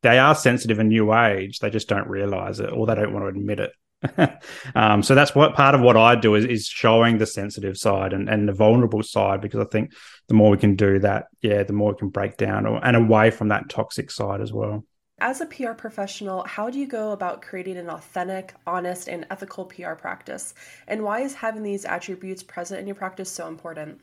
they 0.02 0.20
are 0.20 0.36
sensitive 0.36 0.80
in 0.80 0.90
new 0.90 1.14
age. 1.14 1.60
They 1.60 1.70
just 1.70 1.88
don't 1.88 2.08
realize 2.08 2.60
it, 2.60 2.72
or 2.72 2.86
they 2.86 2.96
don't 2.96 3.14
want 3.14 3.24
to 3.24 3.30
admit 3.30 3.60
it. 3.60 3.72
um, 4.76 5.04
so 5.04 5.16
that's 5.16 5.36
what 5.36 5.54
part 5.54 5.76
of 5.76 5.82
what 5.82 5.98
I 5.98 6.16
do 6.16 6.36
is, 6.36 6.46
is 6.46 6.68
showing 6.68 7.18
the 7.18 7.26
sensitive 7.26 7.78
side 7.78 8.14
and, 8.14 8.30
and 8.30 8.48
the 8.48 8.54
vulnerable 8.54 9.04
side 9.04 9.42
because 9.42 9.60
I 9.60 9.66
think 9.66 9.94
the 10.28 10.34
more 10.34 10.52
we 10.52 10.58
can 10.58 10.76
do 10.76 11.00
that, 11.00 11.26
yeah, 11.42 11.64
the 11.64 11.74
more 11.74 11.92
we 11.92 11.98
can 11.98 12.10
break 12.10 12.38
down 12.38 12.66
or, 12.66 12.84
and 12.86 12.96
away 12.96 13.32
from 13.32 13.50
that 13.50 13.70
toxic 13.70 14.12
side 14.12 14.42
as 14.42 14.52
well. 14.52 14.84
As 15.20 15.42
a 15.42 15.46
PR 15.46 15.72
professional, 15.74 16.44
how 16.44 16.70
do 16.70 16.80
you 16.80 16.88
go 16.88 17.12
about 17.12 17.42
creating 17.42 17.78
an 17.78 17.90
authentic, 17.90 18.56
honest, 18.68 19.08
and 19.08 19.26
ethical 19.30 19.66
PR 19.66 19.94
practice? 19.94 20.54
And 20.88 21.04
why 21.04 21.22
is 21.22 21.34
having 21.34 21.64
these 21.64 21.86
attributes 21.86 22.44
present 22.44 22.82
in 22.82 22.88
your 22.88 22.96
practice 22.96 23.30
so 23.30 23.48
important? 23.48 24.02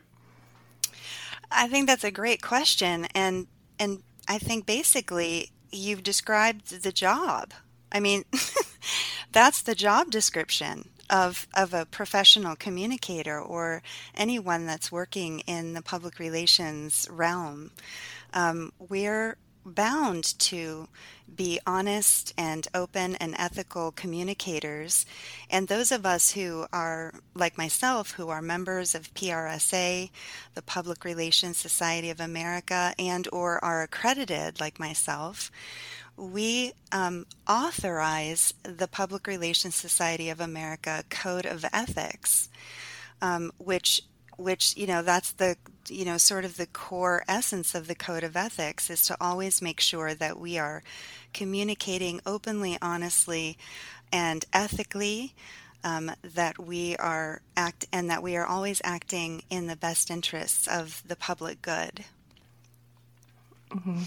I 1.50 1.68
think 1.68 1.88
that's 1.88 2.04
a 2.04 2.10
great 2.10 2.42
question 2.42 3.06
and 3.14 3.46
and 3.78 4.02
I 4.28 4.38
think 4.38 4.66
basically 4.66 5.50
you've 5.72 6.02
described 6.02 6.82
the 6.82 6.92
job. 6.92 7.52
I 7.92 8.00
mean, 8.00 8.24
that's 9.40 9.62
the 9.62 9.74
job 9.74 10.10
description 10.10 10.86
of 11.08 11.48
of 11.54 11.72
a 11.72 11.86
professional 11.86 12.54
communicator 12.54 13.40
or 13.40 13.82
anyone 14.14 14.66
that's 14.66 14.92
working 14.92 15.40
in 15.46 15.72
the 15.72 15.80
public 15.80 16.18
relations 16.18 17.08
realm. 17.10 17.70
Um, 18.34 18.70
we're 18.78 19.38
bound 19.64 20.38
to 20.38 20.88
be 21.34 21.58
honest 21.66 22.34
and 22.36 22.66
open 22.74 23.16
and 23.16 23.34
ethical 23.38 23.92
communicators. 23.92 25.06
And 25.48 25.68
those 25.68 25.92
of 25.92 26.04
us 26.04 26.32
who 26.32 26.66
are, 26.72 27.14
like 27.34 27.56
myself, 27.56 28.12
who 28.12 28.28
are 28.28 28.42
members 28.42 28.94
of 28.94 29.14
PRSA, 29.14 30.10
the 30.54 30.62
Public 30.62 31.04
Relations 31.04 31.56
Society 31.56 32.10
of 32.10 32.20
America, 32.20 32.94
and 32.98 33.28
or 33.32 33.62
are 33.64 33.82
accredited, 33.82 34.60
like 34.60 34.80
myself, 34.80 35.50
we 36.20 36.72
um, 36.92 37.24
authorize 37.48 38.52
the 38.62 38.86
Public 38.86 39.26
Relations 39.26 39.74
Society 39.74 40.28
of 40.28 40.38
America 40.38 41.02
Code 41.08 41.46
of 41.46 41.64
Ethics, 41.72 42.50
um, 43.22 43.50
which 43.56 44.02
which 44.36 44.76
you 44.76 44.86
know 44.86 45.02
that's 45.02 45.32
the 45.32 45.56
you 45.88 46.04
know 46.04 46.18
sort 46.18 46.44
of 46.44 46.56
the 46.56 46.66
core 46.66 47.24
essence 47.26 47.74
of 47.74 47.86
the 47.86 47.94
code 47.94 48.22
of 48.22 48.36
ethics 48.36 48.90
is 48.90 49.04
to 49.06 49.16
always 49.20 49.60
make 49.60 49.80
sure 49.80 50.14
that 50.14 50.38
we 50.38 50.58
are 50.58 50.82
communicating 51.32 52.20
openly 52.24 52.78
honestly 52.80 53.58
and 54.12 54.44
ethically 54.52 55.34
um, 55.84 56.10
that 56.22 56.58
we 56.58 56.96
are 56.96 57.42
act 57.56 57.86
and 57.92 58.08
that 58.08 58.22
we 58.22 58.36
are 58.36 58.46
always 58.46 58.80
acting 58.82 59.42
in 59.50 59.66
the 59.66 59.76
best 59.76 60.10
interests 60.10 60.66
of 60.66 61.02
the 61.06 61.16
public 61.16 61.60
good 61.60 62.04
mm-hmm. 63.70 64.02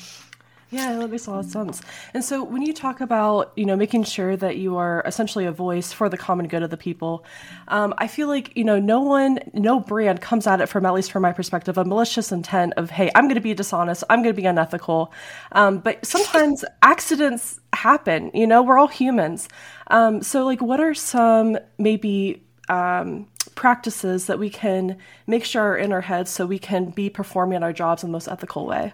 Yeah, 0.73 0.95
that 0.95 1.11
makes 1.11 1.27
a 1.27 1.31
lot 1.31 1.45
of 1.45 1.51
sense. 1.51 1.83
And 2.15 2.25
so 2.25 2.43
when 2.43 2.63
you 2.63 2.73
talk 2.73 2.99
about, 2.99 3.53
you 3.55 3.63
know, 3.63 3.75
making 3.75 4.05
sure 4.05 4.35
that 4.35 4.57
you 4.57 4.75
are 4.77 5.03
essentially 5.05 5.45
a 5.45 5.51
voice 5.51 5.93
for 5.93 6.09
the 6.09 6.17
common 6.17 6.47
good 6.47 6.63
of 6.63 6.71
the 6.71 6.77
people, 6.77 7.25
um, 7.67 7.93
I 7.99 8.07
feel 8.07 8.27
like, 8.27 8.57
you 8.57 8.63
know, 8.63 8.79
no 8.79 8.99
one, 8.99 9.37
no 9.53 9.79
brand 9.79 10.19
comes 10.19 10.47
at 10.47 10.61
it 10.61 10.69
from, 10.69 10.87
at 10.87 10.95
least 10.95 11.11
from 11.11 11.21
my 11.21 11.31
perspective, 11.31 11.77
a 11.77 11.85
malicious 11.85 12.31
intent 12.31 12.73
of, 12.75 12.89
hey, 12.89 13.11
I'm 13.13 13.25
going 13.25 13.35
to 13.35 13.41
be 13.41 13.53
dishonest, 13.53 14.03
I'm 14.09 14.23
going 14.23 14.33
to 14.33 14.41
be 14.41 14.47
unethical. 14.47 15.13
Um, 15.51 15.77
but 15.77 16.03
sometimes 16.03 16.65
accidents 16.81 17.59
happen, 17.71 18.31
you 18.33 18.47
know, 18.47 18.63
we're 18.63 18.79
all 18.79 18.87
humans. 18.87 19.49
Um, 19.91 20.23
so, 20.23 20.43
like, 20.43 20.59
what 20.59 20.79
are 20.79 20.95
some 20.95 21.55
maybe 21.77 22.41
um, 22.67 23.27
practices 23.53 24.25
that 24.25 24.39
we 24.39 24.49
can 24.49 24.97
make 25.27 25.45
sure 25.45 25.61
are 25.61 25.77
in 25.77 25.91
our 25.91 26.01
heads 26.01 26.31
so 26.31 26.47
we 26.47 26.57
can 26.57 26.89
be 26.89 27.11
performing 27.11 27.61
our 27.61 27.73
jobs 27.73 28.01
in 28.01 28.09
the 28.09 28.13
most 28.13 28.27
ethical 28.27 28.65
way? 28.65 28.93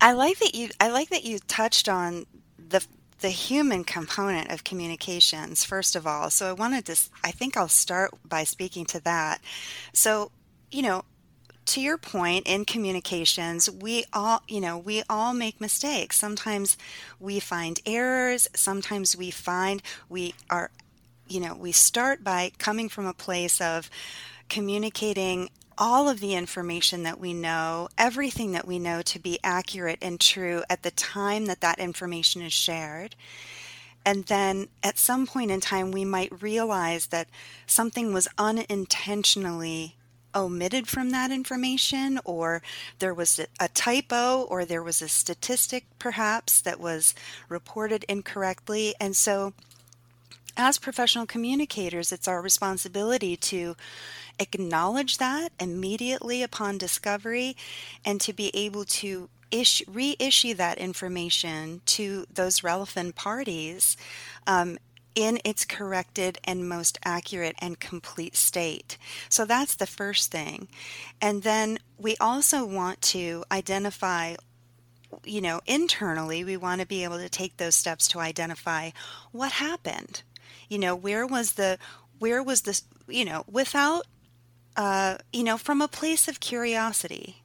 I 0.00 0.12
like 0.12 0.38
that 0.38 0.54
you 0.54 0.70
I 0.80 0.90
like 0.90 1.10
that 1.10 1.24
you 1.24 1.38
touched 1.40 1.88
on 1.88 2.26
the 2.56 2.84
the 3.20 3.30
human 3.30 3.82
component 3.82 4.50
of 4.50 4.62
communications 4.64 5.64
first 5.64 5.96
of 5.96 6.06
all. 6.06 6.30
So 6.30 6.48
I 6.48 6.52
wanted 6.52 6.86
to 6.86 6.96
I 7.24 7.30
think 7.30 7.56
I'll 7.56 7.68
start 7.68 8.12
by 8.24 8.44
speaking 8.44 8.84
to 8.86 9.00
that. 9.04 9.40
So, 9.92 10.30
you 10.70 10.82
know, 10.82 11.04
to 11.66 11.80
your 11.80 11.98
point 11.98 12.46
in 12.46 12.64
communications, 12.64 13.68
we 13.70 14.04
all, 14.12 14.42
you 14.48 14.60
know, 14.60 14.78
we 14.78 15.02
all 15.10 15.34
make 15.34 15.60
mistakes. 15.60 16.16
Sometimes 16.16 16.78
we 17.20 17.40
find 17.40 17.80
errors, 17.84 18.48
sometimes 18.54 19.16
we 19.16 19.30
find 19.30 19.82
we 20.08 20.34
are 20.48 20.70
you 21.26 21.40
know, 21.40 21.54
we 21.54 21.72
start 21.72 22.24
by 22.24 22.52
coming 22.58 22.88
from 22.88 23.04
a 23.06 23.12
place 23.12 23.60
of 23.60 23.90
communicating 24.48 25.50
all 25.78 26.08
of 26.08 26.20
the 26.20 26.34
information 26.34 27.04
that 27.04 27.20
we 27.20 27.32
know, 27.32 27.88
everything 27.96 28.52
that 28.52 28.66
we 28.66 28.78
know 28.78 29.00
to 29.02 29.18
be 29.18 29.38
accurate 29.44 29.98
and 30.02 30.20
true 30.20 30.62
at 30.68 30.82
the 30.82 30.90
time 30.90 31.46
that 31.46 31.60
that 31.60 31.78
information 31.78 32.42
is 32.42 32.52
shared. 32.52 33.14
And 34.04 34.24
then 34.24 34.68
at 34.82 34.98
some 34.98 35.26
point 35.26 35.50
in 35.50 35.60
time, 35.60 35.92
we 35.92 36.04
might 36.04 36.42
realize 36.42 37.06
that 37.06 37.28
something 37.66 38.12
was 38.12 38.28
unintentionally 38.36 39.94
omitted 40.34 40.86
from 40.86 41.10
that 41.10 41.30
information, 41.30 42.18
or 42.24 42.62
there 42.98 43.14
was 43.14 43.40
a 43.60 43.68
typo, 43.68 44.42
or 44.42 44.64
there 44.64 44.82
was 44.82 45.00
a 45.00 45.08
statistic 45.08 45.84
perhaps 45.98 46.60
that 46.60 46.80
was 46.80 47.14
reported 47.48 48.04
incorrectly. 48.08 48.94
And 49.00 49.16
so, 49.16 49.52
as 50.58 50.76
professional 50.76 51.24
communicators, 51.24 52.10
it's 52.10 52.28
our 52.28 52.42
responsibility 52.42 53.36
to 53.36 53.76
acknowledge 54.40 55.18
that 55.18 55.52
immediately 55.60 56.42
upon 56.42 56.76
discovery 56.76 57.56
and 58.04 58.20
to 58.20 58.32
be 58.32 58.50
able 58.54 58.84
to 58.84 59.28
issue, 59.50 59.84
reissue 59.88 60.54
that 60.54 60.78
information 60.78 61.80
to 61.86 62.26
those 62.32 62.64
relevant 62.64 63.14
parties 63.14 63.96
um, 64.46 64.78
in 65.14 65.40
its 65.44 65.64
corrected 65.64 66.38
and 66.44 66.68
most 66.68 66.98
accurate 67.04 67.56
and 67.60 67.80
complete 67.80 68.36
state. 68.36 68.98
So 69.28 69.44
that's 69.44 69.74
the 69.74 69.86
first 69.86 70.30
thing. 70.30 70.68
And 71.20 71.42
then 71.42 71.78
we 71.98 72.16
also 72.20 72.64
want 72.64 73.00
to 73.02 73.44
identify 73.50 74.36
you 75.24 75.40
know, 75.40 75.60
internally, 75.66 76.44
we 76.44 76.56
want 76.56 76.80
to 76.80 76.86
be 76.86 77.04
able 77.04 77.18
to 77.18 77.28
take 77.28 77.56
those 77.56 77.74
steps 77.74 78.08
to 78.08 78.20
identify 78.20 78.90
what 79.32 79.52
happened. 79.52 80.22
You 80.68 80.78
know, 80.78 80.94
where 80.94 81.26
was 81.26 81.52
the, 81.52 81.78
where 82.18 82.42
was 82.42 82.62
this, 82.62 82.82
you 83.06 83.24
know, 83.24 83.44
without 83.50 84.06
uh, 84.78 85.18
you 85.32 85.42
know, 85.42 85.58
from 85.58 85.82
a 85.82 85.88
place 85.88 86.28
of 86.28 86.38
curiosity, 86.38 87.42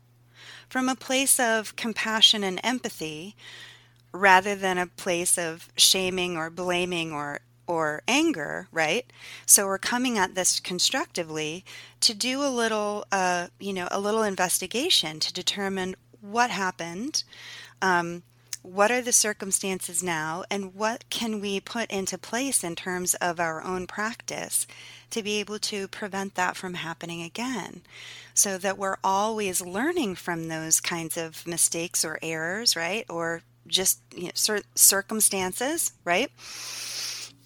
from 0.70 0.88
a 0.88 0.96
place 0.96 1.40
of 1.40 1.76
compassion 1.76 2.44
and 2.44 2.62
empathy, 2.64 3.36
rather 4.12 4.56
than 4.56 4.78
a 4.78 4.86
place 4.86 5.36
of 5.36 5.68
shaming 5.76 6.38
or 6.38 6.52
blaming 6.52 7.12
or 7.12 7.42
or 7.66 8.04
anger, 8.08 8.68
right? 8.72 9.12
So 9.46 9.66
we're 9.66 9.78
coming 9.80 10.18
at 10.18 10.36
this 10.36 10.60
constructively 10.60 11.64
to 12.02 12.14
do 12.14 12.44
a 12.44 12.52
little, 12.52 13.06
uh, 13.12 13.48
you 13.58 13.74
know, 13.74 13.88
a 13.90 14.02
little 14.02 14.22
investigation 14.22 15.20
to 15.22 15.34
determine 15.34 15.96
what 16.22 16.52
happened, 16.52 17.24
um, 17.82 18.24
what 18.64 18.92
are 18.92 19.02
the 19.02 19.12
circumstances 19.12 20.02
now 20.02 20.44
and 20.50 20.74
what 20.74 21.04
can 21.10 21.42
we 21.42 21.60
put 21.60 21.92
into 21.92 22.18
place 22.18 22.64
in 22.64 22.76
terms 22.76 23.14
of 23.16 23.40
our 23.40 23.62
own 23.62 23.86
practice 23.86 24.66
to 25.10 25.22
be 25.22 25.40
able 25.40 25.60
to 25.60 25.88
prevent 25.90 26.36
that 26.36 26.56
from 26.56 26.76
happening 26.76 27.22
again? 27.22 27.82
So 28.34 28.58
that 28.58 28.78
we're 28.78 28.98
always 29.04 29.62
learning 29.62 30.16
from 30.16 30.48
those 30.48 30.80
kinds 30.80 31.18
of 31.18 31.46
mistakes 31.46 32.04
or 32.06 32.18
errors 32.22 32.76
right? 32.76 33.06
Or 33.10 33.42
just 33.68 34.00
you 34.16 34.26
know, 34.26 34.32
cir- 34.34 34.64
circumstances 34.76 35.92
right? 36.06 36.32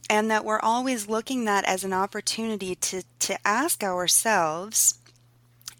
And 0.09 0.31
that 0.31 0.45
we're 0.45 0.61
always 0.61 1.09
looking 1.09 1.45
that 1.45 1.65
as 1.65 1.83
an 1.83 1.93
opportunity 1.93 2.75
to 2.75 3.03
to 3.19 3.37
ask 3.45 3.83
ourselves 3.83 4.99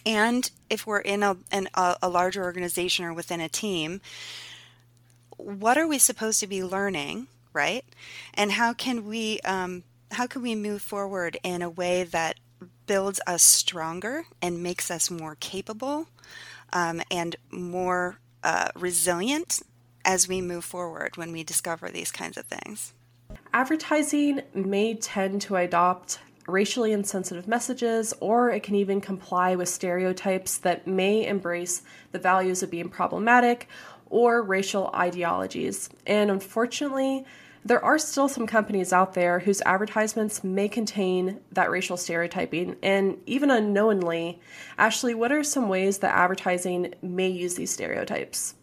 and 0.06 0.50
if 0.70 0.88
we're 0.88 1.00
in 1.00 1.22
a, 1.22 1.36
in 1.52 1.68
a, 1.74 1.98
a 2.02 2.10
larger 2.10 2.44
organization 2.44 3.06
or 3.06 3.14
within 3.14 3.42
a 3.42 3.50
team 3.50 4.02
what 5.48 5.78
are 5.78 5.88
we 5.88 5.98
supposed 5.98 6.42
to 6.42 6.48
be 6.48 6.62
learning, 6.62 7.28
right? 7.54 7.86
And 8.34 8.52
how 8.52 8.74
can 8.74 9.06
we 9.06 9.40
um, 9.42 9.84
how 10.12 10.28
can 10.28 10.42
we 10.42 10.56
move 10.56 10.82
forward 10.82 11.38
in 11.42 11.62
a 11.62 11.70
way 11.70 12.04
that 12.04 12.36
builds 12.86 13.22
us 13.26 13.44
stronger 13.44 14.26
and 14.42 14.62
makes 14.62 14.92
us 14.92 15.10
more 15.10 15.36
capable 15.40 16.08
um, 16.74 17.02
and 17.10 17.38
more 17.50 18.20
uh, 18.44 18.68
resilient 18.76 19.62
as 20.04 20.28
we 20.28 20.42
move 20.42 20.66
forward 20.66 21.16
when 21.16 21.32
we 21.32 21.44
discover 21.44 21.90
these 21.90 22.12
kinds 22.12 22.38
of 22.38 22.46
things. 22.46 22.94
Advertising 23.54 24.42
may 24.54 24.96
tend 24.96 25.42
to 25.44 25.56
adopt 25.56 26.20
racially 26.48 26.94
insensitive 26.94 27.48
messages, 27.48 28.14
or 28.22 28.50
it 28.50 28.64
can 28.64 28.76
even 28.76 29.02
comply 29.02 29.56
with 29.56 29.68
stereotypes 29.68 30.58
that 30.60 30.88
may 30.88 31.26
embrace 31.26 31.82
the 32.14 32.20
values 32.20 32.64
of 32.64 32.72
being 32.72 32.90
problematic 32.90 33.68
or 34.10 34.42
racial 34.42 34.90
ideologies. 34.94 35.90
And 36.06 36.32
unfortunately, 36.32 37.26
there 37.66 37.84
are 37.84 38.00
still 38.00 38.30
some 38.30 38.48
companies 38.48 38.94
out 38.94 39.14
there 39.14 39.40
whose 39.40 39.62
advertisements 39.62 40.44
may 40.44 40.70
contain 40.70 41.42
that 41.52 41.70
racial 41.70 41.98
stereotyping, 41.98 42.78
and 42.82 43.18
even 43.26 43.52
unknowingly. 43.52 44.40
Ashley, 44.78 45.14
what 45.14 45.32
are 45.32 45.44
some 45.44 45.68
ways 45.68 45.98
that 45.98 46.16
advertising 46.16 46.94
may 47.02 47.28
use 47.28 47.56
these 47.56 47.72
stereotypes? 47.72 48.56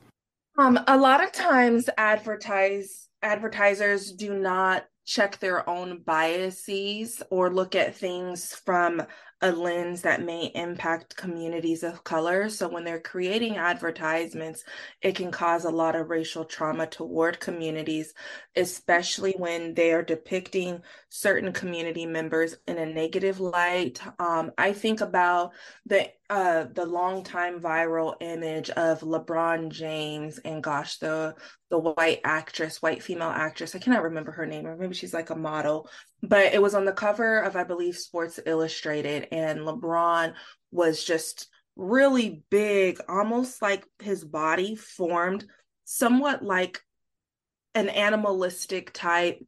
Um, 0.57 0.81
a 0.87 0.97
lot 0.97 1.23
of 1.23 1.33
times, 1.33 1.91
advertise 1.99 3.09
advertisers 3.23 4.13
do 4.13 4.35
not 4.35 4.87
check 5.07 5.39
their 5.39 5.69
own 5.69 5.99
biases 6.05 7.23
or 7.31 7.53
look 7.53 7.75
at 7.75 7.95
things 7.95 8.55
from 8.55 9.03
a 9.45 9.53
lens 9.53 10.01
that 10.01 10.23
may 10.23 10.47
impact 10.55 11.19
communities 11.19 11.83
of 11.83 12.03
color. 12.03 12.49
So 12.49 12.67
when 12.67 12.83
they're 12.83 12.99
creating 12.99 13.59
advertisements, 13.59 14.65
it 15.03 15.15
can 15.17 15.31
cause 15.31 15.67
a 15.67 15.71
lot 15.71 15.95
of 15.95 16.09
racial 16.09 16.47
trauma 16.47 16.87
toward 16.87 17.41
communities, 17.41 18.15
especially 18.57 19.33
when 19.33 19.75
they 19.75 19.93
are 19.93 20.03
depicting 20.03 20.81
certain 21.11 21.53
community 21.53 22.07
members 22.07 22.57
in 22.67 22.79
a 22.79 22.87
negative 22.87 23.39
light. 23.39 24.01
Um, 24.19 24.51
I 24.57 24.73
think 24.73 25.03
about 25.03 25.53
the 25.85 26.11
uh, 26.31 26.65
the 26.73 26.87
long 26.87 27.23
time 27.23 27.61
viral 27.61 28.15
image 28.21 28.71
of 28.71 29.01
LeBron 29.01 29.71
James 29.71 30.39
and 30.39 30.63
gosh, 30.63 30.99
the 30.99 31.35
the 31.71 31.79
white 31.79 32.21
actress, 32.25 32.81
white 32.81 33.03
female 33.03 33.29
actress. 33.29 33.75
I 33.75 33.79
cannot 33.79 34.05
remember 34.05 34.33
her 34.33 34.47
name, 34.47 34.67
or 34.67 34.77
maybe 34.77 34.95
she's 34.95 35.15
like 35.15 35.31
a 35.31 35.37
model, 35.37 35.89
but 36.23 36.55
it 36.55 36.63
was 36.63 36.75
on 36.75 36.85
the 36.85 36.93
cover 36.93 37.41
of, 37.41 37.57
I 37.57 37.65
believe, 37.65 37.97
Sports 37.97 38.41
Illustrated, 38.47 39.29
and 39.33 39.61
LeBron 39.61 40.35
was 40.71 41.05
just 41.05 41.49
really 41.77 42.43
big, 42.51 43.01
almost 43.09 43.61
like 43.61 43.85
his 44.01 44.25
body 44.25 44.77
formed 44.77 45.45
somewhat 45.85 46.43
like 46.43 46.81
an 47.75 47.89
animalistic 47.89 48.93
type 48.93 49.41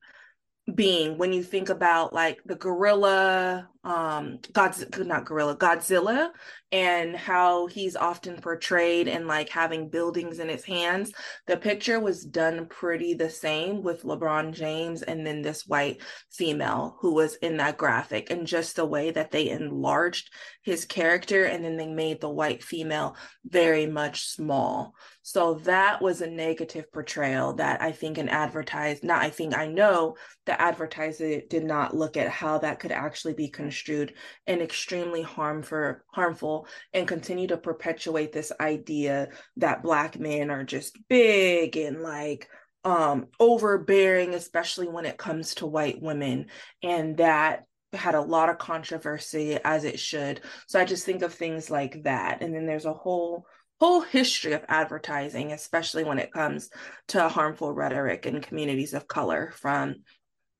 being 0.74 1.16
when 1.16 1.32
you 1.32 1.44
think 1.44 1.68
about 1.68 2.12
like 2.12 2.40
the 2.44 2.56
gorilla 2.56 3.68
um 3.84 4.40
god's 4.52 4.84
not 4.98 5.24
gorilla 5.24 5.56
godzilla 5.56 6.30
and 6.72 7.14
how 7.14 7.66
he's 7.66 7.96
often 7.96 8.36
portrayed 8.40 9.06
and 9.06 9.26
like 9.26 9.48
having 9.48 9.88
buildings 9.88 10.38
in 10.40 10.48
his 10.48 10.64
hands 10.64 11.12
the 11.46 11.56
picture 11.56 12.00
was 12.00 12.24
done 12.24 12.66
pretty 12.66 13.14
the 13.14 13.30
same 13.30 13.82
with 13.82 14.02
lebron 14.02 14.52
james 14.52 15.02
and 15.02 15.26
then 15.26 15.42
this 15.42 15.66
white 15.66 16.02
female 16.30 16.96
who 17.00 17.14
was 17.14 17.36
in 17.36 17.56
that 17.56 17.76
graphic 17.76 18.30
and 18.30 18.46
just 18.46 18.76
the 18.76 18.84
way 18.84 19.10
that 19.10 19.30
they 19.30 19.48
enlarged 19.48 20.30
his 20.62 20.84
character 20.84 21.44
and 21.44 21.64
then 21.64 21.76
they 21.76 21.86
made 21.86 22.20
the 22.20 22.28
white 22.28 22.62
female 22.62 23.16
very 23.44 23.86
much 23.86 24.26
small. 24.26 24.94
So 25.22 25.54
that 25.64 26.02
was 26.02 26.20
a 26.20 26.30
negative 26.30 26.92
portrayal 26.92 27.54
that 27.54 27.82
i 27.82 27.90
think 27.90 28.16
an 28.16 28.28
advertised 28.28 29.02
not 29.02 29.22
i 29.22 29.30
think 29.30 29.56
i 29.56 29.66
know 29.66 30.16
the 30.44 30.60
advertiser 30.60 31.40
did 31.50 31.64
not 31.64 31.96
look 31.96 32.16
at 32.16 32.28
how 32.28 32.58
that 32.58 32.78
could 32.78 32.92
actually 32.92 33.34
be 33.34 33.48
construed 33.48 34.14
and 34.46 34.62
extremely 34.62 35.22
harmful 35.22 35.96
harmful 36.12 36.55
and 36.92 37.08
continue 37.08 37.46
to 37.48 37.56
perpetuate 37.56 38.32
this 38.32 38.52
idea 38.60 39.28
that 39.56 39.82
black 39.82 40.18
men 40.18 40.50
are 40.50 40.64
just 40.64 40.98
big 41.08 41.76
and 41.76 42.02
like 42.02 42.48
um 42.84 43.26
overbearing 43.40 44.34
especially 44.34 44.86
when 44.88 45.04
it 45.04 45.18
comes 45.18 45.54
to 45.56 45.66
white 45.66 46.00
women. 46.00 46.46
And 46.82 47.16
that 47.18 47.64
had 47.92 48.14
a 48.14 48.20
lot 48.20 48.48
of 48.48 48.58
controversy 48.58 49.58
as 49.64 49.84
it 49.84 49.98
should. 49.98 50.40
So 50.68 50.80
i 50.80 50.84
just 50.84 51.04
think 51.04 51.22
of 51.22 51.34
things 51.34 51.70
like 51.70 52.04
that. 52.04 52.42
And 52.42 52.54
then 52.54 52.66
there's 52.66 52.86
a 52.86 52.92
whole 52.92 53.46
whole 53.80 54.00
history 54.00 54.54
of 54.54 54.64
advertising 54.68 55.52
especially 55.52 56.02
when 56.02 56.18
it 56.18 56.32
comes 56.32 56.70
to 57.08 57.28
harmful 57.28 57.72
rhetoric 57.72 58.24
in 58.24 58.40
communities 58.40 58.94
of 58.94 59.06
color 59.06 59.52
from 59.54 59.96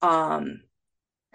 um 0.03 0.61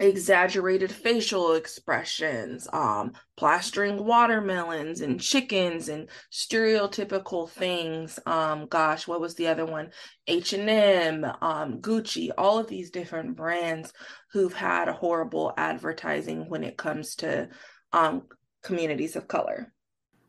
exaggerated 0.02 0.90
facial 0.90 1.54
expressions, 1.54 2.68
um, 2.72 3.12
plastering 3.36 4.04
watermelons 4.04 5.00
and 5.00 5.20
chickens 5.20 5.88
and 5.88 6.08
stereotypical 6.32 7.48
things. 7.48 8.18
Um, 8.26 8.66
gosh, 8.66 9.06
what 9.06 9.20
was 9.20 9.36
the 9.36 9.46
other 9.46 9.64
one? 9.64 9.90
H 10.26 10.52
and 10.52 10.68
M, 10.68 11.24
um, 11.40 11.80
Gucci, 11.80 12.30
all 12.36 12.58
of 12.58 12.66
these 12.66 12.90
different 12.90 13.36
brands 13.36 13.92
who've 14.32 14.52
had 14.52 14.88
horrible 14.88 15.54
advertising 15.56 16.48
when 16.48 16.64
it 16.64 16.76
comes 16.76 17.14
to 17.16 17.48
um, 17.92 18.22
communities 18.64 19.14
of 19.14 19.28
color. 19.28 19.72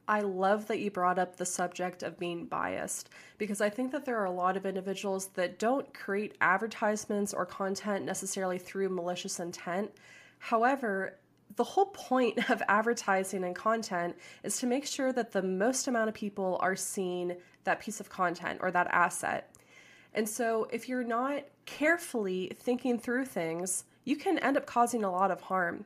I 0.07 0.21
love 0.21 0.67
that 0.67 0.79
you 0.79 0.91
brought 0.91 1.17
up 1.17 1.37
the 1.37 1.45
subject 1.45 2.03
of 2.03 2.19
being 2.19 2.45
biased 2.45 3.09
because 3.37 3.61
I 3.61 3.69
think 3.69 3.91
that 3.91 4.05
there 4.05 4.17
are 4.17 4.25
a 4.25 4.31
lot 4.31 4.57
of 4.57 4.65
individuals 4.65 5.27
that 5.35 5.59
don't 5.59 5.93
create 5.93 6.35
advertisements 6.41 7.33
or 7.33 7.45
content 7.45 8.03
necessarily 8.05 8.57
through 8.57 8.89
malicious 8.89 9.39
intent. 9.39 9.91
However, 10.39 11.17
the 11.55 11.63
whole 11.63 11.87
point 11.87 12.49
of 12.49 12.61
advertising 12.67 13.43
and 13.43 13.55
content 13.55 14.15
is 14.43 14.57
to 14.59 14.67
make 14.67 14.85
sure 14.85 15.13
that 15.13 15.31
the 15.31 15.41
most 15.41 15.87
amount 15.87 16.09
of 16.09 16.15
people 16.15 16.57
are 16.61 16.75
seeing 16.75 17.37
that 17.63 17.79
piece 17.79 17.99
of 17.99 18.09
content 18.09 18.59
or 18.61 18.71
that 18.71 18.87
asset. 18.87 19.55
And 20.13 20.27
so, 20.27 20.67
if 20.71 20.87
you're 20.87 21.03
not 21.03 21.43
carefully 21.65 22.51
thinking 22.59 22.99
through 22.99 23.25
things, 23.25 23.85
you 24.03 24.15
can 24.15 24.37
end 24.39 24.57
up 24.57 24.65
causing 24.65 25.03
a 25.03 25.11
lot 25.11 25.31
of 25.31 25.41
harm. 25.41 25.85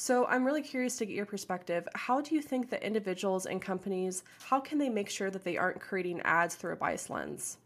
So 0.00 0.24
I'm 0.24 0.46
really 0.46 0.62
curious 0.62 0.96
to 0.96 1.04
get 1.04 1.14
your 1.14 1.26
perspective. 1.26 1.86
How 1.94 2.22
do 2.22 2.34
you 2.34 2.40
think 2.40 2.70
that 2.70 2.82
individuals 2.82 3.44
and 3.44 3.60
companies, 3.60 4.24
how 4.42 4.58
can 4.58 4.78
they 4.78 4.88
make 4.88 5.10
sure 5.10 5.30
that 5.30 5.44
they 5.44 5.58
aren't 5.58 5.78
creating 5.78 6.22
ads 6.22 6.54
through 6.54 6.72
a 6.72 6.76
bias 6.76 7.10
lens? 7.10 7.58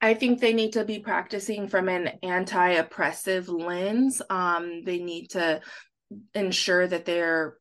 I 0.00 0.14
think 0.14 0.40
they 0.40 0.52
need 0.52 0.72
to 0.72 0.84
be 0.84 0.98
practicing 0.98 1.68
from 1.68 1.88
an 1.88 2.18
anti-oppressive 2.24 3.48
lens. 3.48 4.20
Um, 4.28 4.82
they 4.82 4.98
need 4.98 5.28
to 5.30 5.60
ensure 6.34 6.88
that 6.88 7.04
they're 7.04 7.58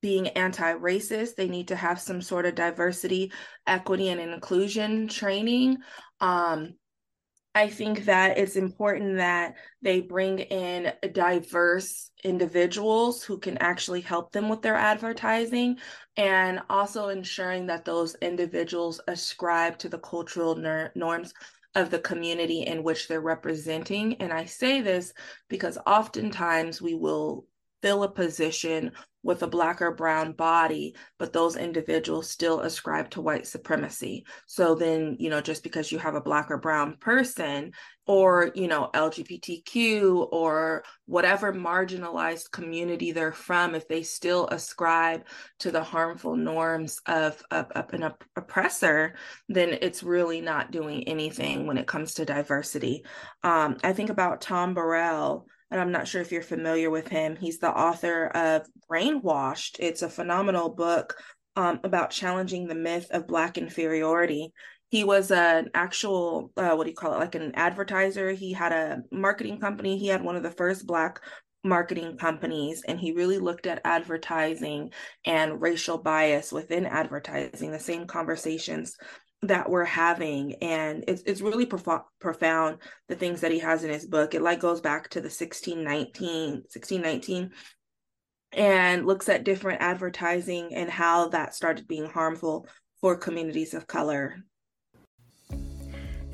being 0.00 0.28
anti-racist. 0.28 1.34
They 1.34 1.48
need 1.48 1.68
to 1.68 1.76
have 1.76 2.00
some 2.00 2.22
sort 2.22 2.46
of 2.46 2.54
diversity, 2.54 3.30
equity, 3.66 4.08
and 4.08 4.22
inclusion 4.22 5.08
training. 5.08 5.76
Um, 6.22 6.76
I 7.56 7.70
think 7.70 8.04
that 8.04 8.36
it's 8.36 8.56
important 8.56 9.16
that 9.16 9.54
they 9.80 10.02
bring 10.02 10.40
in 10.40 10.92
diverse 11.12 12.10
individuals 12.22 13.22
who 13.22 13.38
can 13.38 13.56
actually 13.56 14.02
help 14.02 14.30
them 14.30 14.50
with 14.50 14.60
their 14.60 14.74
advertising 14.74 15.78
and 16.18 16.60
also 16.68 17.08
ensuring 17.08 17.64
that 17.68 17.86
those 17.86 18.14
individuals 18.16 19.00
ascribe 19.08 19.78
to 19.78 19.88
the 19.88 20.00
cultural 20.00 20.54
ner- 20.54 20.92
norms 20.94 21.32
of 21.74 21.88
the 21.88 21.98
community 21.98 22.60
in 22.60 22.82
which 22.82 23.08
they're 23.08 23.22
representing. 23.22 24.16
And 24.16 24.34
I 24.34 24.44
say 24.44 24.82
this 24.82 25.14
because 25.48 25.78
oftentimes 25.86 26.82
we 26.82 26.94
will 26.94 27.46
fill 27.86 28.02
a 28.02 28.10
position 28.10 28.90
with 29.22 29.44
a 29.44 29.46
black 29.46 29.80
or 29.80 29.92
brown 29.92 30.32
body, 30.32 30.96
but 31.20 31.32
those 31.32 31.54
individuals 31.54 32.28
still 32.28 32.62
ascribe 32.62 33.08
to 33.08 33.20
white 33.20 33.46
supremacy. 33.46 34.24
So 34.46 34.74
then, 34.74 35.14
you 35.20 35.30
know, 35.30 35.40
just 35.40 35.62
because 35.62 35.92
you 35.92 35.98
have 36.00 36.16
a 36.16 36.20
black 36.20 36.50
or 36.50 36.58
brown 36.58 36.96
person 36.96 37.70
or, 38.04 38.50
you 38.56 38.66
know, 38.66 38.90
LGBTQ 38.92 40.32
or 40.32 40.82
whatever 41.06 41.52
marginalized 41.52 42.50
community 42.50 43.12
they're 43.12 43.30
from, 43.30 43.76
if 43.76 43.86
they 43.86 44.02
still 44.02 44.48
ascribe 44.48 45.22
to 45.60 45.70
the 45.70 45.84
harmful 45.84 46.34
norms 46.34 46.98
of, 47.06 47.40
of, 47.52 47.70
of 47.70 47.92
an 47.92 48.02
op- 48.02 48.24
oppressor, 48.34 49.14
then 49.48 49.78
it's 49.80 50.02
really 50.02 50.40
not 50.40 50.72
doing 50.72 51.06
anything 51.06 51.68
when 51.68 51.78
it 51.78 51.86
comes 51.86 52.14
to 52.14 52.24
diversity. 52.24 53.04
Um, 53.44 53.76
I 53.84 53.92
think 53.92 54.10
about 54.10 54.40
Tom 54.40 54.74
Burrell 54.74 55.46
and 55.70 55.80
I'm 55.80 55.92
not 55.92 56.08
sure 56.08 56.20
if 56.20 56.32
you're 56.32 56.42
familiar 56.42 56.90
with 56.90 57.08
him. 57.08 57.36
He's 57.36 57.58
the 57.58 57.70
author 57.70 58.26
of 58.28 58.66
Brainwashed. 58.90 59.76
It's 59.78 60.02
a 60.02 60.08
phenomenal 60.08 60.70
book 60.70 61.16
um, 61.56 61.80
about 61.82 62.10
challenging 62.10 62.66
the 62.66 62.74
myth 62.74 63.08
of 63.10 63.26
Black 63.26 63.58
inferiority. 63.58 64.52
He 64.90 65.02
was 65.02 65.30
an 65.30 65.70
actual, 65.74 66.52
uh, 66.56 66.74
what 66.74 66.84
do 66.84 66.90
you 66.90 66.96
call 66.96 67.14
it, 67.14 67.18
like 67.18 67.34
an 67.34 67.52
advertiser. 67.56 68.30
He 68.30 68.52
had 68.52 68.72
a 68.72 69.02
marketing 69.10 69.58
company. 69.58 69.98
He 69.98 70.06
had 70.06 70.22
one 70.22 70.36
of 70.36 70.44
the 70.44 70.50
first 70.50 70.86
Black 70.86 71.20
marketing 71.64 72.16
companies 72.16 72.84
and 72.86 72.98
he 72.98 73.12
really 73.12 73.38
looked 73.38 73.66
at 73.66 73.80
advertising 73.84 74.92
and 75.24 75.60
racial 75.60 75.98
bias 75.98 76.52
within 76.52 76.86
advertising 76.86 77.72
the 77.72 77.78
same 77.78 78.06
conversations 78.06 78.96
that 79.42 79.68
we're 79.68 79.84
having 79.84 80.54
and 80.62 81.04
it's 81.06 81.22
it's 81.22 81.40
really 81.40 81.66
prof- 81.66 82.04
profound 82.18 82.78
the 83.08 83.14
things 83.14 83.42
that 83.42 83.52
he 83.52 83.58
has 83.58 83.84
in 83.84 83.90
his 83.90 84.06
book 84.06 84.34
it 84.34 84.42
like 84.42 84.60
goes 84.60 84.80
back 84.80 85.08
to 85.08 85.20
the 85.20 85.26
1619 85.26 86.62
1619 86.72 87.50
and 88.52 89.06
looks 89.06 89.28
at 89.28 89.44
different 89.44 89.80
advertising 89.82 90.74
and 90.74 90.88
how 90.88 91.28
that 91.28 91.54
started 91.54 91.86
being 91.86 92.06
harmful 92.06 92.66
for 93.00 93.16
communities 93.16 93.74
of 93.74 93.86
color 93.86 94.36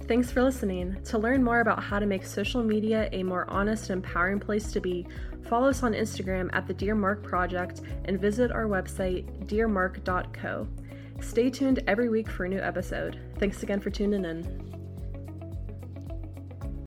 Thanks 0.08 0.32
for 0.32 0.42
listening. 0.42 1.00
To 1.04 1.18
learn 1.18 1.44
more 1.44 1.60
about 1.60 1.82
how 1.82 2.00
to 2.00 2.06
make 2.06 2.26
social 2.26 2.62
media 2.62 3.08
a 3.12 3.22
more 3.22 3.48
honest 3.48 3.88
and 3.88 4.04
empowering 4.04 4.40
place 4.40 4.72
to 4.72 4.80
be, 4.80 5.06
follow 5.48 5.68
us 5.68 5.84
on 5.84 5.94
Instagram 5.94 6.50
at 6.52 6.66
the 6.66 6.74
Dear 6.74 6.96
Mark 6.96 7.22
Project 7.22 7.82
and 8.04 8.20
visit 8.20 8.50
our 8.50 8.66
website, 8.66 9.46
dearmark.co. 9.46 10.66
Stay 11.22 11.48
tuned 11.48 11.82
every 11.86 12.08
week 12.08 12.28
for 12.28 12.44
a 12.44 12.48
new 12.48 12.60
episode. 12.60 13.18
Thanks 13.38 13.62
again 13.62 13.80
for 13.80 13.90
tuning 13.90 14.24
in. 14.24 14.81